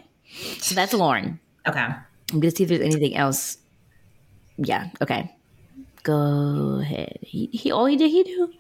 [0.60, 1.40] So that's Lauren.
[1.68, 1.80] Okay.
[1.80, 3.58] I'm gonna see if there's anything else.
[4.58, 4.90] Yeah.
[5.02, 5.34] Okay.
[6.04, 7.18] Go ahead.
[7.22, 8.54] He, he all he did he do.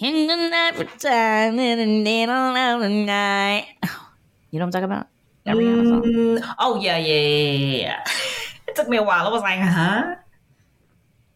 [0.00, 3.66] In the night time in the dead of the night.
[3.84, 4.08] Oh.
[4.54, 5.08] You know what I'm talking about?
[5.46, 6.02] That Rihanna song.
[6.04, 8.04] Mm, oh yeah, yeah, yeah, yeah,
[8.68, 9.26] it took me a while.
[9.26, 10.14] I was like, huh?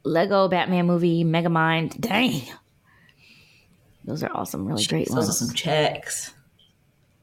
[0.04, 2.00] Lego Batman movie, Megamind.
[2.00, 2.42] Dang.
[4.04, 5.38] Those are awesome, really great Those are ones.
[5.38, 6.32] some checks.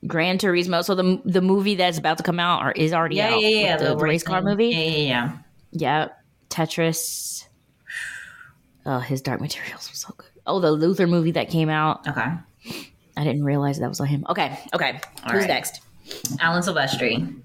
[0.06, 0.84] Gran Turismo.
[0.84, 3.42] So the the movie that's about to come out or is already Yeah, out.
[3.42, 3.78] yeah, yeah.
[3.78, 4.68] The, the race car movie.
[4.68, 5.38] Yeah, yeah, yeah.
[5.72, 6.08] Yeah.
[6.50, 7.48] Tetris.
[8.86, 10.28] Oh, his Dark Materials was so good.
[10.46, 12.06] Oh, the Luther movie that came out.
[12.06, 12.34] Okay.
[13.18, 14.26] I didn't realize that was on him.
[14.30, 15.00] Okay, okay.
[15.24, 15.48] All Who's right.
[15.48, 15.82] next?
[16.40, 17.42] Alan Silvestri.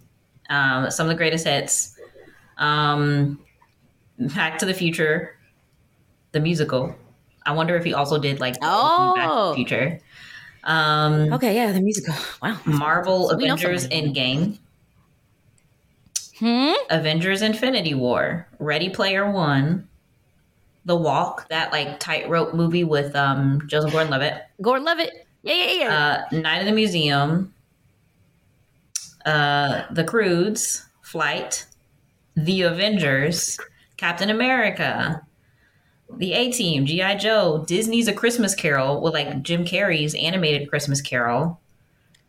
[0.50, 1.96] Um, some of the greatest hits.
[2.59, 3.38] Um,
[4.18, 5.37] Back to the Future,
[6.33, 6.94] the musical.
[7.46, 9.14] I wonder if he also did like oh.
[9.16, 9.48] Back to Oh.
[9.50, 10.00] the Future.
[10.64, 12.14] Um, Okay, yeah, the musical.
[12.42, 12.59] Wow.
[12.66, 13.88] Marvel So Avengers.
[13.88, 14.59] Endgame.
[16.38, 16.72] Hmm?
[16.90, 19.88] Avengers Infinity War, Ready Player One,
[20.87, 25.26] The Walk, that like tightrope movie with um Joseph Gordon Levitt, Gordon Levitt.
[25.42, 26.26] Yeah, yeah, yeah.
[26.33, 27.55] uh, Night of the Museum,
[29.24, 31.66] uh, The Croods, Flight,
[32.37, 33.59] The Avengers,
[33.96, 35.22] Captain America,
[36.16, 37.16] The A Team, G.I.
[37.16, 41.59] Joe, Disney's A Christmas Carol with like Jim Carrey's animated Christmas Carol.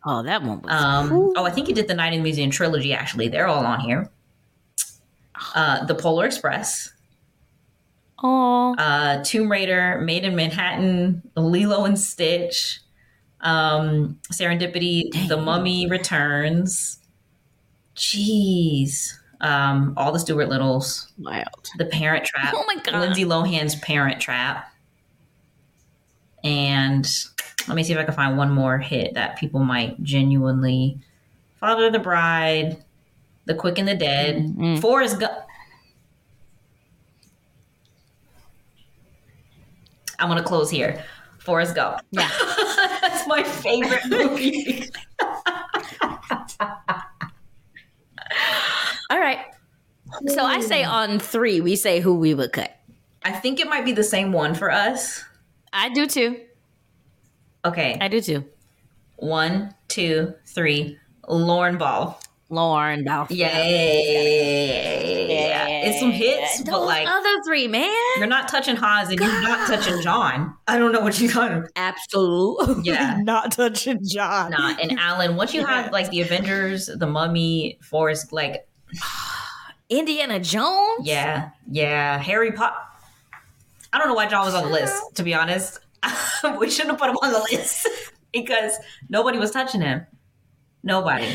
[0.06, 0.70] oh, that one was.
[0.72, 2.92] Um, oh, I think he did the Night in the Museum trilogy.
[2.92, 4.10] Actually, they're all on here.
[5.54, 6.92] Uh, the Polar Express,
[8.22, 12.80] oh, uh, Tomb Raider, Maid in Manhattan, Lilo and Stitch,
[13.42, 16.98] um, Serendipity, The Mummy Returns.
[17.96, 21.68] Jeez, um, all the Stuart Littles, wild.
[21.78, 22.54] The Parent Trap.
[22.56, 23.00] Oh my God.
[23.00, 24.66] Lindsay Lohan's Parent Trap.
[26.44, 27.08] And
[27.68, 30.98] let me see if I can find one more hit that people might genuinely.
[31.60, 32.82] Father of the Bride,
[33.44, 34.76] The Quick and the Dead, Mm-hmm.
[34.80, 35.32] Forrest Gump.
[40.18, 41.04] I'm gonna close here.
[41.38, 42.00] Forrest Gump.
[42.10, 42.28] Yeah.
[43.32, 44.90] My favorite movie.
[49.08, 49.38] All right.
[50.26, 52.76] So I say on three, we say who we would cut.
[53.24, 55.24] I think it might be the same one for us.
[55.72, 56.40] I do too.
[57.64, 57.96] Okay.
[58.02, 58.44] I do too.
[59.16, 60.98] One, two, three.
[61.26, 62.20] Lauren Ball.
[62.52, 63.26] Lauren Bell.
[63.30, 63.48] Yeah,
[65.84, 67.90] it's some hits, but like other three, man.
[68.18, 70.54] you're not touching Hans and you're not touching John.
[70.68, 71.68] I don't know what you got.
[71.76, 73.16] Absolutely Yeah.
[73.22, 74.50] not touching John.
[74.50, 75.36] Not and Alan.
[75.36, 78.68] Once you have like the Avengers, the Mummy, Forrest, like
[79.88, 81.06] Indiana Jones.
[81.06, 82.76] yeah, yeah, Harry Potter.
[83.92, 85.16] I don't know why John was on the list.
[85.16, 85.78] To be honest,
[86.58, 87.88] we shouldn't have put him on the list
[88.32, 88.72] because
[89.08, 90.06] nobody was touching him.
[90.82, 91.28] Nobody.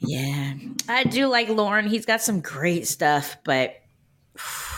[0.00, 0.54] Yeah,
[0.88, 1.86] I do like Lauren.
[1.86, 3.76] He's got some great stuff, but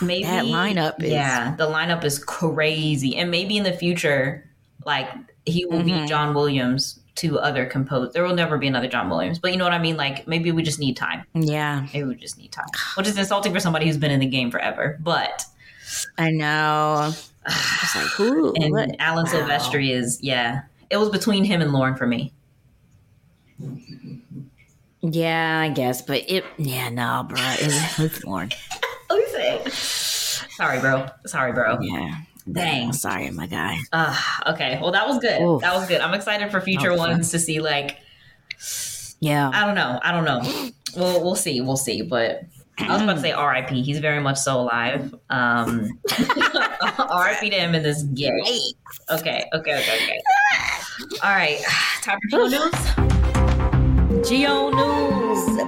[0.01, 4.49] maybe That lineup is- yeah the lineup is crazy and maybe in the future
[4.87, 5.09] like
[5.47, 6.03] he will Mm-hmm.
[6.03, 9.57] be john williams to other compose there will never be another john williams but you
[9.57, 12.53] know what i mean like maybe we just need time yeah, maybe we just need
[12.53, 15.45] time which is insulting for somebody who's been in the game forever but
[16.17, 17.11] I know.
[17.49, 18.55] Just like who?
[18.55, 18.95] and what?
[19.01, 19.33] alan Wow.
[19.33, 22.33] silvestri is yeah it was between him and lauren for me
[25.01, 26.45] Yeah, I guess, but it.
[26.57, 28.51] Yeah, no, bro, it's, it's Lauren.
[29.09, 32.15] what you say sorry bro sorry bro Yeah,
[32.51, 32.93] Dang.
[32.93, 33.79] Sorry, my guy.
[33.93, 34.15] uh,
[34.49, 35.63] okay well that was good Oof.
[35.63, 37.11] that was good i'm excited for future was fun.
[37.13, 37.97] ones to see like
[39.21, 39.99] Yeah, I don't know.
[40.03, 40.71] I don't know.
[40.97, 41.61] We'll we'll see.
[41.61, 42.03] We'll see.
[42.03, 42.43] But
[42.79, 43.83] I was about to say R.I.P.
[43.83, 45.15] He's very much so alive.
[45.31, 45.89] Um,
[46.99, 47.51] R.I.P.
[47.51, 48.33] to him in this game.
[48.45, 48.65] Okay.
[49.11, 49.45] Okay.
[49.55, 49.81] Okay.
[49.81, 50.21] Okay.
[51.23, 51.59] All right.
[52.03, 53.18] Time for news.
[54.29, 55.59] Geo News.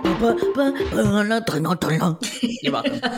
[2.63, 3.01] You're welcome.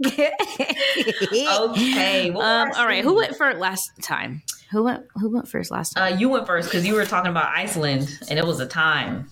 [0.00, 2.30] Okay.
[2.30, 3.02] what um, all right.
[3.02, 4.42] Who went first last time?
[4.70, 5.06] Who went?
[5.16, 6.12] Who went first last time?
[6.12, 9.30] Uh, you went first because you were talking about Iceland, and it was a time.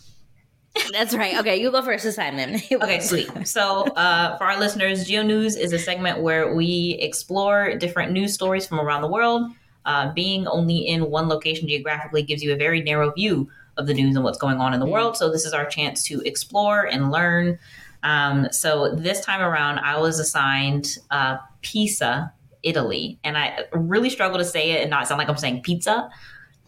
[0.90, 1.36] That's right.
[1.38, 2.60] Okay, you go first this time then.
[2.72, 3.30] Okay, sweet.
[3.46, 8.32] So, uh, for our listeners, Geo News is a segment where we explore different news
[8.32, 9.52] stories from around the world.
[9.84, 13.94] Uh, being only in one location geographically gives you a very narrow view of the
[13.94, 15.16] news and what's going on in the world.
[15.16, 17.58] So this is our chance to explore and learn.
[18.02, 24.38] Um, so this time around, I was assigned uh, Pisa, Italy, and I really struggle
[24.38, 26.08] to say it and not sound like I'm saying pizza.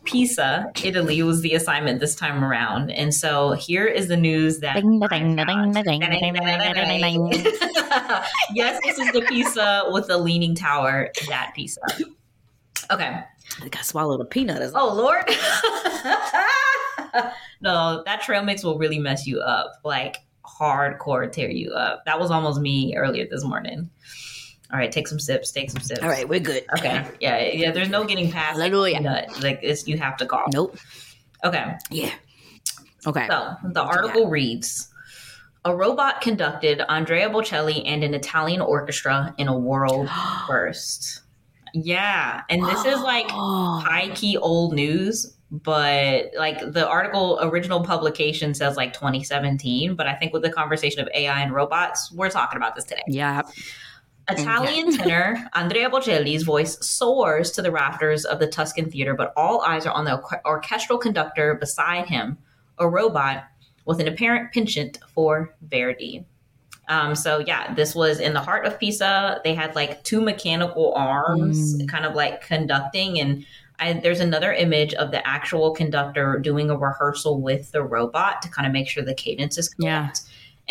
[0.04, 2.90] Pisa, Italy was the assignment this time around.
[2.90, 4.76] And so here is the news that.
[8.54, 11.80] yes, this is the Pisa with the leaning tower, that Pisa.
[12.90, 13.04] Okay.
[13.04, 14.62] I think I swallowed a peanut.
[14.62, 15.24] As oh, Lord.
[17.60, 19.74] no, that trail mix will really mess you up.
[19.84, 22.04] Like hardcore tear you up.
[22.06, 23.90] That was almost me earlier this morning.
[24.70, 26.02] All right, take some sips, take some sips.
[26.02, 26.64] All right, we're good.
[26.76, 27.02] Okay.
[27.20, 28.98] Yeah, yeah, there's no getting past Hallelujah.
[28.98, 29.42] peanut.
[29.42, 30.50] Like it's you have to cough.
[30.52, 30.76] Nope.
[31.42, 31.74] Okay.
[31.90, 32.12] Yeah.
[33.06, 33.26] Okay.
[33.28, 34.92] So the article reads
[35.64, 40.10] A robot conducted Andrea Bocelli and an Italian orchestra in a world
[40.46, 41.22] first.
[41.72, 42.42] Yeah.
[42.50, 48.76] And this is like high key old news, but like the article original publication says
[48.76, 49.94] like 2017.
[49.94, 53.02] But I think with the conversation of AI and robots, we're talking about this today.
[53.06, 53.42] Yeah.
[54.30, 59.62] Italian tenor Andrea Bocelli's voice soars to the rafters of the Tuscan Theater, but all
[59.62, 62.36] eyes are on the orchestral conductor beside him,
[62.78, 63.44] a robot
[63.86, 66.26] with an apparent penchant for Verdi.
[66.88, 69.40] Um, so yeah, this was in the heart of Pisa.
[69.44, 73.46] They had like two mechanical arms, kind of like conducting, and
[73.80, 78.48] I, there's another image of the actual conductor doing a rehearsal with the robot to
[78.50, 80.10] kind of make sure the cadence is correct Yeah.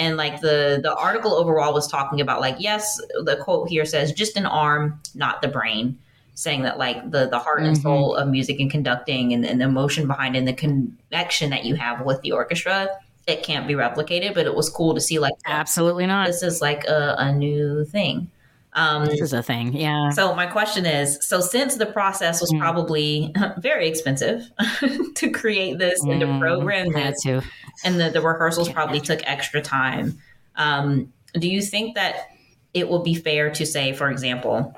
[0.05, 4.11] and like the the article overall was talking about like yes the quote here says
[4.11, 5.97] just an arm not the brain
[6.35, 7.81] saying that like the the heart and Mhm.
[7.81, 11.65] soul of music and conducting and, and the emotion behind it and the connection that
[11.65, 12.89] you have with the orchestra
[13.25, 16.27] it can't be replicated but it was cool to see like Absolutely not.
[16.27, 18.29] this is like a, a new thing
[18.73, 19.73] um This is a thing.
[19.73, 20.09] Yeah.
[20.09, 22.59] so my question is so since the process was Mm.
[22.59, 24.43] probably very expensive
[25.15, 27.41] to create this and to Mm, program this to.
[27.85, 30.17] and the, the rehearsals probably took extra time.
[30.55, 32.27] Um, do you think that
[32.73, 34.75] it will be fair to say, for example,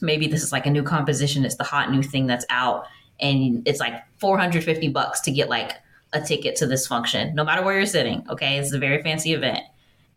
[0.00, 2.86] maybe this is like a new composition, it's the hot new thing that's out,
[3.20, 5.72] and it's like 450 bucks to get like
[6.12, 8.24] a ticket to this function, no matter where you're sitting.
[8.28, 9.60] Okay, it's a very fancy event.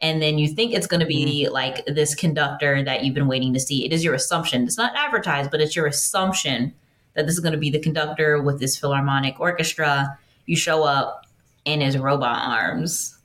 [0.01, 3.53] And then you think it's going to be like this conductor that you've been waiting
[3.53, 3.85] to see.
[3.85, 4.63] It is your assumption.
[4.63, 6.73] It's not advertised, but it's your assumption
[7.15, 10.17] that this is going to be the conductor with this philharmonic orchestra.
[10.45, 11.25] You show up
[11.63, 13.17] in his robot arms.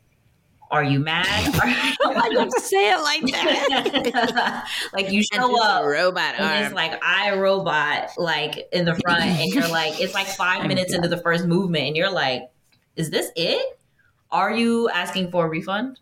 [0.71, 1.27] Are you mad?
[2.01, 4.69] Why say it like that?
[4.93, 9.53] like you show up robot and it's like I robot like in the front, and
[9.53, 12.43] you're like it's like five minutes into the first movement, and you're like,
[12.95, 13.81] is this it?
[14.31, 15.99] Are you asking for a refund?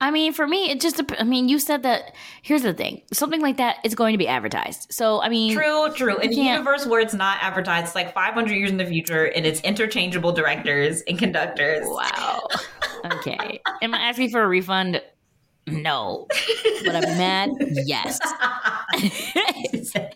[0.00, 2.14] I mean, for me, it just, I mean, you said that.
[2.42, 4.88] Here's the thing: something like that is going to be advertised.
[4.92, 6.18] So, I mean, True, true.
[6.18, 9.46] In a universe where it's not advertised, it's like 500 years in the future, and
[9.46, 11.86] it's interchangeable directors and conductors.
[11.86, 12.48] Wow.
[13.12, 13.60] Okay.
[13.82, 15.02] Am I asking for a refund?
[15.66, 16.26] No.
[16.86, 17.50] But I'm mad?
[17.84, 18.18] Yes.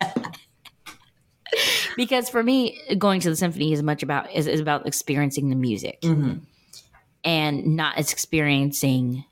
[1.96, 5.56] because for me, going to the symphony is much about is, is about experiencing the
[5.56, 6.40] music Mhm.
[7.24, 9.24] and not experiencing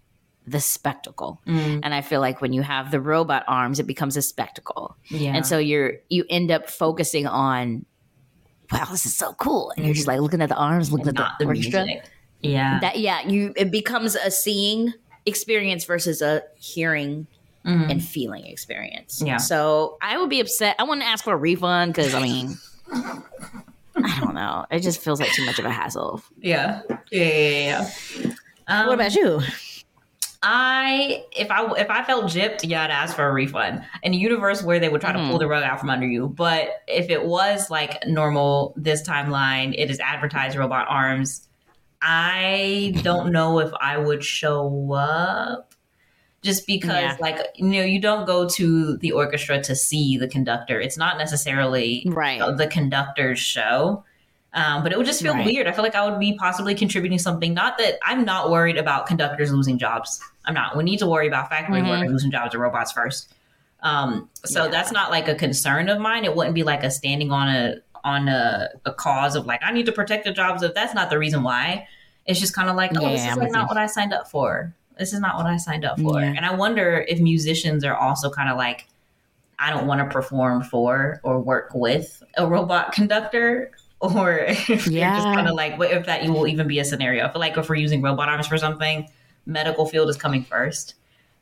[0.46, 1.40] the spectacle.
[1.46, 1.80] Mm.
[1.82, 4.96] And I feel like when you have the robot arms, it becomes a spectacle.
[5.08, 5.32] Yeah.
[5.34, 7.84] And so you're you end up focusing on
[8.72, 9.72] wow, this is so cool.
[9.76, 11.84] And you're just like looking at the arms, looking And at the, the orchestra.
[11.84, 12.04] music.
[12.40, 12.78] Yeah.
[12.80, 14.92] That yeah, you it becomes a seeing
[15.24, 17.26] experience versus a hearing
[17.64, 17.90] Mhm.
[17.90, 19.20] and feeling experience.
[19.24, 19.38] Yeah.
[19.38, 20.76] So I would be upset.
[20.78, 22.56] I wouldn't ask for a refund because I mean,
[22.92, 24.66] I don't know.
[24.70, 26.22] It just feels like too much of a hassle.
[26.40, 26.82] yeah.
[27.10, 27.22] Yeah.
[27.24, 27.90] Yeah.
[28.20, 28.32] yeah.
[28.68, 29.40] Um, what about you?
[30.42, 33.82] I if I if I felt gypped, yeah, I'd ask for a refund.
[34.02, 35.24] In a universe where they would try Mhm.
[35.24, 39.06] to pull the rug out from under you, but if it was like normal, this
[39.06, 41.48] timeline, it is advertised robot arms.
[42.02, 45.72] I don't know if I would show up.
[46.42, 47.16] Just because, Yeah.
[47.18, 50.80] like, you know, you don't go to the orchestra to see the conductor.
[50.80, 52.40] It's not necessarily Right.
[52.56, 54.04] the conductor's show.
[54.56, 55.44] Um, but it would just feel Right.
[55.44, 55.66] weird.
[55.66, 57.52] I feel like I would be possibly contributing something.
[57.52, 60.18] Not that I'm not worried about conductors losing jobs.
[60.46, 60.76] I'm not.
[60.76, 61.90] We need to worry about factory Mhm.
[61.90, 63.34] workers losing jobs to robots first.
[63.82, 64.70] Um, so Yeah.
[64.70, 66.24] that's not like a concern of mine.
[66.24, 69.72] It wouldn't be like a standing on a on a, a cause of like I
[69.72, 70.62] need to protect the jobs.
[70.62, 71.86] If that's not the reason why,
[72.24, 74.30] it's just kind of like oh, Yeah, this is like not what I signed up
[74.30, 74.72] for.
[74.96, 76.20] This is not what I signed up for.
[76.20, 76.32] Yeah.
[76.34, 78.86] And I wonder if musicians are also kind of like
[79.58, 83.70] I don't want to perform for or work with a robot conductor.
[84.00, 86.84] Or if you're just kind of like, what if that you will even be a
[86.84, 87.26] scenario?
[87.26, 89.08] I feel like if we're using robot arms for something,
[89.46, 90.94] medical field is coming first.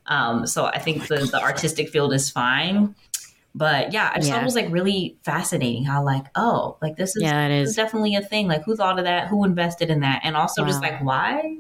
[0.07, 2.95] Um, so I think the, the artistic field is fine.
[3.57, 7.15] But yeah, I just thought it was like really fascinating how like, oh, like this
[7.15, 7.77] is, Yeah, this is is.
[7.77, 8.49] definitely a thing.
[8.49, 9.29] Like who thought of that?
[9.29, 10.23] Who invested in that?
[10.25, 11.57] And also just like why?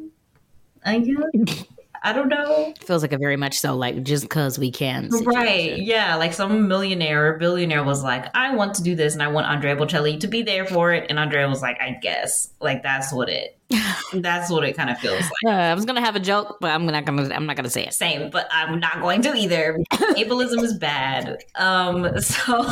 [0.84, 1.64] I guess
[2.04, 2.74] I don't know.
[2.80, 5.10] Feels like a very much so like just because we can.
[5.10, 5.32] situation.
[5.34, 5.78] Right.
[5.78, 6.16] Yeah.
[6.16, 9.46] Like some millionaire or billionaire was like, I want to do this and I want
[9.46, 11.06] Andrea Bocelli to be there for it.
[11.08, 12.50] And Andrea was like, I guess.
[12.60, 13.58] Like that's what it
[14.12, 15.54] that's what it kind of feels like.
[15.54, 17.34] Uh, I was gonna have a joke, but I'm not gonna.
[17.34, 17.94] I'm not gonna say it.
[17.94, 19.78] Same, but I'm not going to either.
[19.92, 21.42] Ableism is bad.
[21.54, 22.66] Um so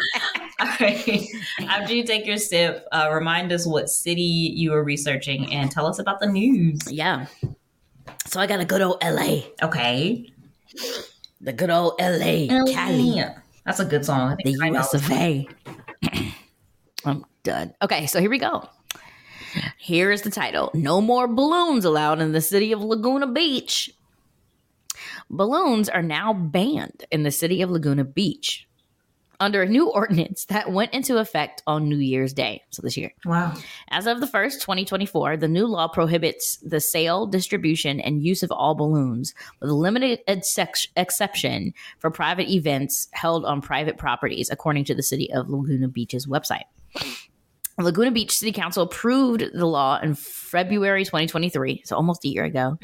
[0.60, 1.26] All right.
[1.68, 5.86] After you take your sip, uh, remind us what city you were researching and tell
[5.86, 6.80] us about the news.
[6.90, 7.26] Yeah.
[8.26, 9.42] So I got a good old LA.
[9.62, 10.32] Okay.
[11.40, 12.46] The good old LA.
[12.72, 13.22] Cali.
[13.64, 14.32] That's a good song.
[14.32, 14.80] I The think I know.
[14.80, 15.48] US of A.
[17.04, 17.74] I'm done.
[17.82, 18.68] Okay, so here we go.
[19.78, 23.90] Here is the title No more balloons allowed in the city of Laguna Beach.
[25.30, 28.66] Balloons are now banned in the city of Laguna Beach
[29.40, 33.12] under a new ordinance that went into effect on New Year's Day, so this year.
[33.24, 33.54] Wow.
[33.90, 38.50] As of the 1st, 2024, the new law prohibits the sale, distribution, and use of
[38.50, 44.84] all balloons, with a limited ex- exception for private events held on private properties, according
[44.84, 46.64] to the City of Laguna Beach's website.
[47.78, 52.78] Laguna Beach City Council approved the law in February 2023, so almost a year ago,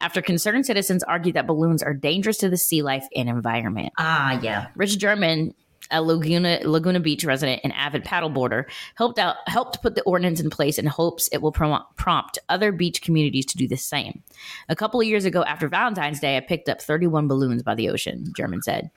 [0.00, 3.94] after concerned citizens argued that balloons are dangerous to the sea life and environment.
[3.96, 4.66] Ah, yeah.
[4.76, 5.54] Rich German,
[5.90, 8.64] a Laguna Laguna Beach resident and avid paddleboarder,
[8.94, 12.72] helped out helped put the ordinance in place in hopes it will prom- prompt other
[12.72, 14.22] beach communities to do the same.
[14.68, 17.88] A couple of years ago, after Valentine's Day, I picked up 31 balloons by the
[17.88, 18.32] ocean.
[18.36, 18.90] German said.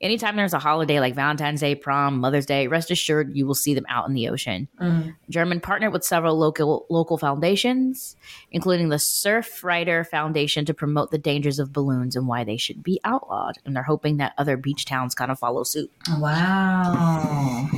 [0.00, 3.74] Anytime there's a holiday like Valentine's Day, prom, Mother's Day, rest assured you will see
[3.74, 4.66] them out in the ocean.
[4.80, 5.10] Mm-hmm.
[5.28, 8.16] German partnered with several local local foundations,
[8.50, 12.98] including the Surfrider Foundation, to promote the dangers of balloons and why they should be
[13.04, 13.56] outlawed.
[13.64, 15.90] And they're hoping that other beach towns kind of follow suit.
[16.18, 17.68] Wow.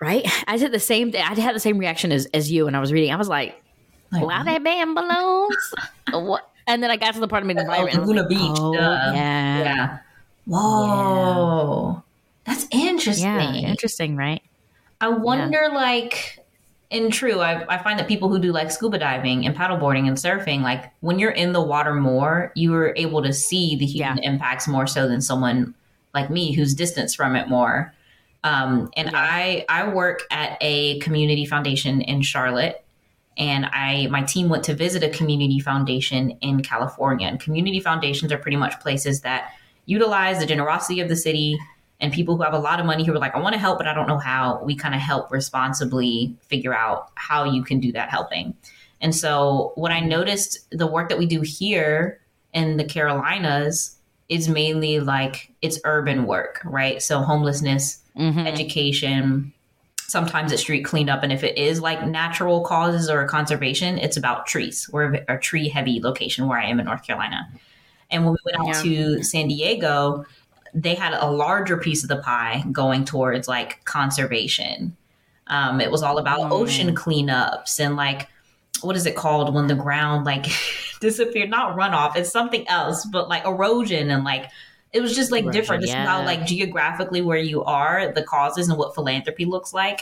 [0.00, 0.26] Right?
[0.46, 1.22] I did the same thing.
[1.22, 3.12] I had the same reaction as, as you when I was reading.
[3.12, 3.60] I was like,
[4.10, 5.74] Like, "Why they ban balloons?"
[6.12, 6.48] what?
[6.66, 7.98] And then I got to the part of the environment.
[7.98, 9.58] Oh, and I Laguna like, Beach, Oh, yeah.
[9.62, 9.98] Yeah.
[10.46, 12.02] Whoa.
[12.44, 13.24] That's interesting.
[13.24, 14.42] Yeah, interesting, right?
[15.00, 16.38] I wonder, like,
[16.90, 20.16] in true, I, I find that people who do like scuba diving and paddleboarding and
[20.16, 24.18] surfing, like, when you're in the water more, you are able to see the human
[24.18, 25.74] impacts more so than someone
[26.14, 27.94] like me who's distanced from it more.
[28.44, 32.84] Um, and I I work at a community foundation in Charlotte,
[33.38, 37.28] and I my team went to visit a community foundation in California.
[37.28, 39.52] And community foundations are pretty much places that
[39.86, 41.58] utilize the generosity of the city
[42.00, 43.78] and people who have a lot of money who are like, I want to help,
[43.78, 44.62] but I don't know how.
[44.64, 48.54] We kind of help responsibly figure out how you can do that helping.
[49.00, 52.20] And so, what I noticed the work that we do here
[52.52, 53.96] in the Carolinas
[54.28, 57.02] is mainly like it's urban work, right?
[57.02, 58.46] So, homelessness, Mhm.
[58.46, 59.52] education,
[60.06, 61.22] sometimes it's street cleanup.
[61.22, 64.88] And if it is like natural causes or conservation, it's about trees.
[64.92, 67.48] We're a tree heavy location where I am in North Carolina.
[68.12, 70.24] And when we went out to San Diego,
[70.74, 74.96] they had a larger piece of the pie going towards like conservation.
[75.48, 78.28] Um, it was all about ocean cleanups and like
[78.80, 80.46] what is it called when the ground like
[81.00, 81.50] disappeared?
[81.50, 84.50] Not runoff, it's something else, but like erosion and like
[84.92, 85.80] it was just like different.
[85.82, 90.00] This is how like geographically where you are, the causes and what philanthropy looks like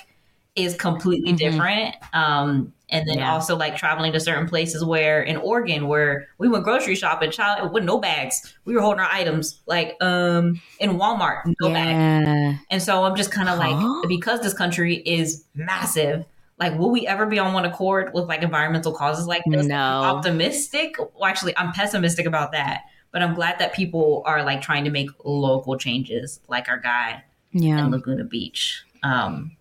[0.56, 1.38] is completely Mhm.
[1.38, 1.94] different.
[2.12, 3.32] Um, and then Yeah.
[3.32, 7.72] also like traveling to certain places where in Oregon where we went grocery shopping, child
[7.72, 8.54] with no bags.
[8.64, 12.26] We were holding our items like um in Walmart, no bags.
[12.28, 12.56] Yeah.
[12.70, 13.68] And so I'm just kind of Huh?
[14.00, 16.24] like, because this country is massive,
[16.58, 19.66] like, will we ever be on one accord with like environmental causes like this?
[19.66, 19.74] No.
[19.76, 20.96] I'm optimistic.
[20.98, 22.82] Well, actually, I'm pessimistic about that.
[23.12, 27.24] But I'm glad that people are like trying to make local changes, like our guy
[27.52, 27.78] Yeah.
[27.78, 28.84] in Laguna Beach.
[29.02, 29.56] Um,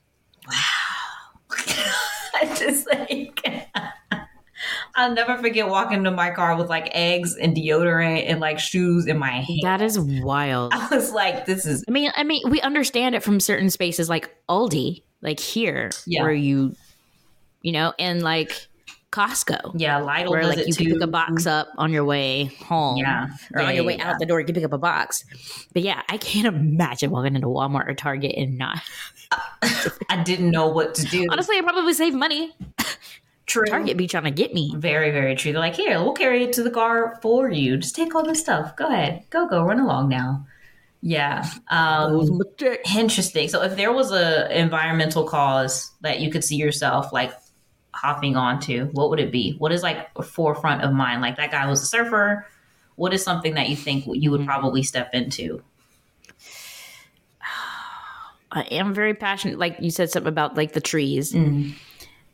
[0.48, 0.56] wow.
[2.58, 3.42] Just like.
[4.96, 9.08] I'll never forget walking to my car with like eggs and deodorant and like shoes
[9.08, 9.60] in my hand.
[9.64, 10.74] That is wild.
[10.76, 14.10] I was like, this is I mean, I mean, we understand it from certain spaces
[14.10, 16.24] like Aldi, like here, Yeah.
[16.24, 16.76] where you,
[17.62, 18.68] you know, and like
[19.12, 20.84] Costco, yeah, Lidl where does like it you too.
[20.86, 23.28] can pick a box up on your way home, Yeah.
[23.54, 24.12] or on your way Yeah.
[24.12, 25.26] out the door, you can pick up a box.
[25.74, 28.80] But yeah, I can't imagine walking into Walmart or Target and not.
[30.10, 31.28] I didn't know what to do.
[31.32, 32.52] Honestly, I probably save money.
[33.48, 33.66] True.
[33.66, 34.76] Target be trying to get me.
[34.78, 35.52] Very, very true.
[35.52, 37.78] They're like, here, we'll carry it to the car for you.
[37.78, 38.76] Just take all this stuff.
[38.76, 39.24] Go ahead.
[39.32, 40.46] Go, go, run along now.
[41.02, 41.50] Yeah.
[41.70, 42.42] Um,
[42.96, 43.48] interesting.
[43.48, 47.32] So if there was a environmental cause that you could see yourself like
[48.02, 49.56] hopping onto, what would it be?
[49.58, 51.22] What is like a forefront of mind?
[51.22, 52.46] Like that guy was a surfer.
[52.96, 55.62] What is something that you think you would probably step into?
[58.52, 59.60] I am very passionate.
[59.60, 61.34] Like you said something about like the trees.
[61.34, 61.74] Mm.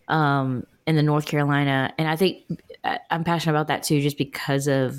[0.07, 2.43] um, in the North Carolina, and I think
[2.83, 4.95] I- I'm passionate about that too, just because of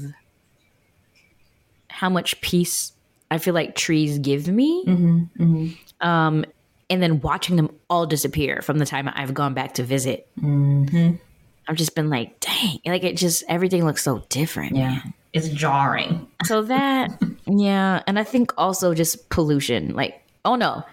[1.88, 2.90] how much peace
[3.30, 4.82] I feel like trees give me.
[6.00, 6.44] Um,
[6.89, 10.28] and then watching them all disappear from the time I've gone back to visit.
[10.41, 11.16] Mm-hmm.
[11.68, 14.76] I've just been like, dang, like it just everything looks so different.
[14.76, 15.01] Yeah.
[15.32, 16.28] It's jarring.
[16.45, 19.95] So that, yeah, and I think also just pollution.
[19.95, 20.84] Like, oh no,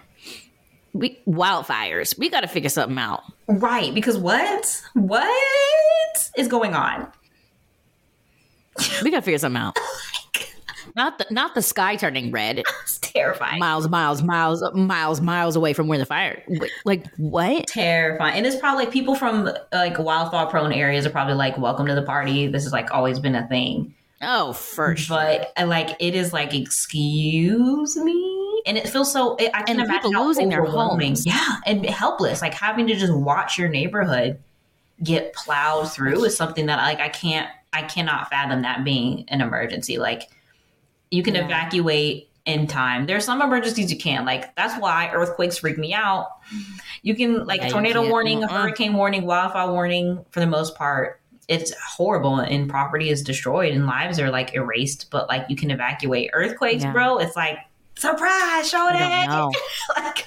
[0.92, 2.18] we wildfires.
[2.18, 3.22] We got to figure something out.
[3.46, 3.94] Right.
[3.94, 4.82] Because what?
[4.94, 7.10] What is going on?
[9.02, 9.78] We got to figure something out.
[10.36, 10.53] Oh
[10.96, 13.58] Not the not the sky turning red, It's terrifying.
[13.58, 16.42] miles, miles, miles, miles, miles away from where the fire.
[16.84, 17.66] Like what?
[17.66, 18.36] terrifying.
[18.36, 21.94] And it's probably like people from like wildfire prone areas are probably like, welcome to
[21.94, 22.46] the party.
[22.46, 23.94] This has like always been a thing.
[24.22, 25.16] Oh, for sure.
[25.16, 28.62] But uh, like, it is like, excuse me.
[28.66, 31.26] And it feels so, I can And imagine people losing their homes.
[31.26, 31.56] Yeah.
[31.66, 32.40] And helpless.
[32.40, 34.38] Like having to just watch your neighborhood
[35.02, 39.40] get plowed through is something that like, I can't, I cannot fathom that being an
[39.40, 39.98] emergency.
[39.98, 40.30] Like
[41.14, 41.44] you can Yeah.
[41.44, 43.06] evacuate in time.
[43.06, 44.26] There's some emergencies you can't.
[44.26, 46.28] Like that's why earthquakes freak me out.
[47.02, 51.20] You can like Yeah, tornado warning, hurricane warning, wildfire warning for the most part.
[51.48, 55.70] It's horrible and property is destroyed and lives are like erased, but like you can
[55.70, 56.30] evacuate.
[56.34, 56.92] Earthquakes, Yeah.
[56.92, 57.56] bro, it's like
[57.96, 58.96] surprise, show it.
[58.96, 59.52] I don't know.
[59.96, 60.26] like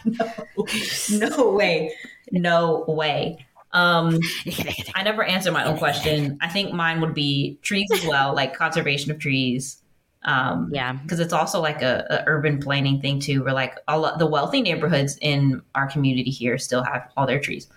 [1.12, 1.94] no, no way.
[2.32, 3.46] No way.
[3.74, 4.18] Um
[4.96, 6.38] I never answered my own question.
[6.42, 9.82] I think mine would be trees as well, like conservation of trees.
[10.24, 10.94] Um, Yeah.
[10.94, 13.44] because it's also like a, a urban planning thing too.
[13.44, 17.40] Where like a lot the wealthy neighborhoods in our community here still have all their
[17.40, 17.68] trees.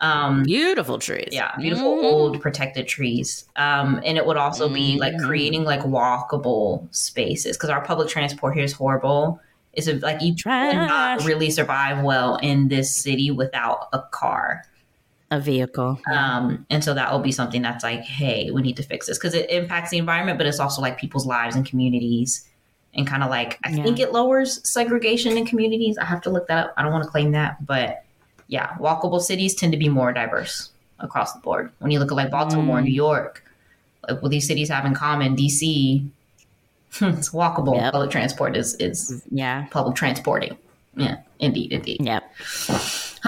[0.00, 1.28] Um, Beautiful trees.
[1.30, 2.04] yeah, beautiful Mhm.
[2.04, 3.44] old protected trees.
[3.56, 5.26] Um, and it would also be like Mhm.
[5.26, 9.40] creating like walkable spaces because our public transport here is horrible.
[9.72, 10.88] It's like you cannot
[11.18, 11.24] Trash.
[11.26, 14.64] really survive well in this city without a car.
[15.34, 16.00] A vehicle.
[16.12, 19.18] Um, and so that will be something that's like, hey, we need to fix this
[19.18, 22.48] because it impacts the environment, but it's also like people's lives and communities.
[22.96, 23.82] And kind of like, I Yeah.
[23.82, 25.98] think it lowers segregation in communities.
[25.98, 26.74] I have to look that up.
[26.76, 28.04] I don't want to claim that, but
[28.46, 30.70] yeah, walkable cities tend to be more diverse
[31.00, 31.72] across the board.
[31.80, 32.84] When you look at like Baltimore, Mm.
[32.84, 33.42] New York,
[34.08, 36.06] like what these cities have in common, DC,
[37.00, 37.74] it's walkable.
[37.74, 37.92] Yep.
[37.92, 39.66] Public transport is is Yeah.
[39.72, 40.56] public transporting.
[40.96, 42.00] Yeah, indeed, indeed.
[42.00, 42.22] Yep.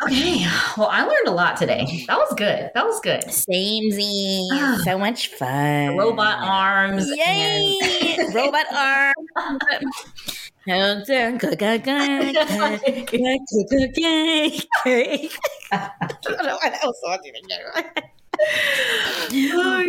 [0.05, 0.45] Okay,
[0.77, 2.05] well, I learned a lot today.
[2.07, 2.71] That was good.
[2.75, 3.23] That was good.
[3.25, 4.79] Samesies.
[4.85, 5.97] so much fun.
[5.97, 7.07] robot arms.
[7.17, 7.79] Yay!
[8.19, 9.15] and- Robot arm.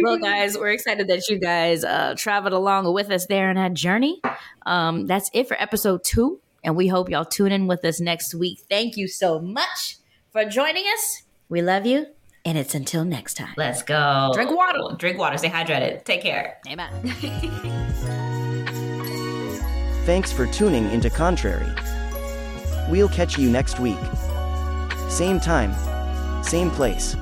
[0.03, 3.73] well, guys, we're excited that you guys uh, traveled along with us there in that
[3.73, 4.21] journey.
[4.65, 8.35] Um, that's it for episode two, and we hope y'all tune in with us next
[8.35, 8.59] week.
[8.69, 9.97] Thank you so much
[10.31, 11.23] for joining us.
[11.47, 12.07] We love you,
[12.43, 13.53] and it's until next time.
[13.55, 14.31] Let's go.
[14.33, 14.95] Drink water.
[14.97, 15.37] Drink water.
[15.37, 16.03] Stay hydrated.
[16.03, 16.57] Take care.
[16.67, 16.91] Amen.
[20.05, 21.71] Thanks for tuning into Contrary.
[22.89, 23.97] We'll catch you next week.
[25.07, 25.73] Same time,
[26.43, 27.15] same place.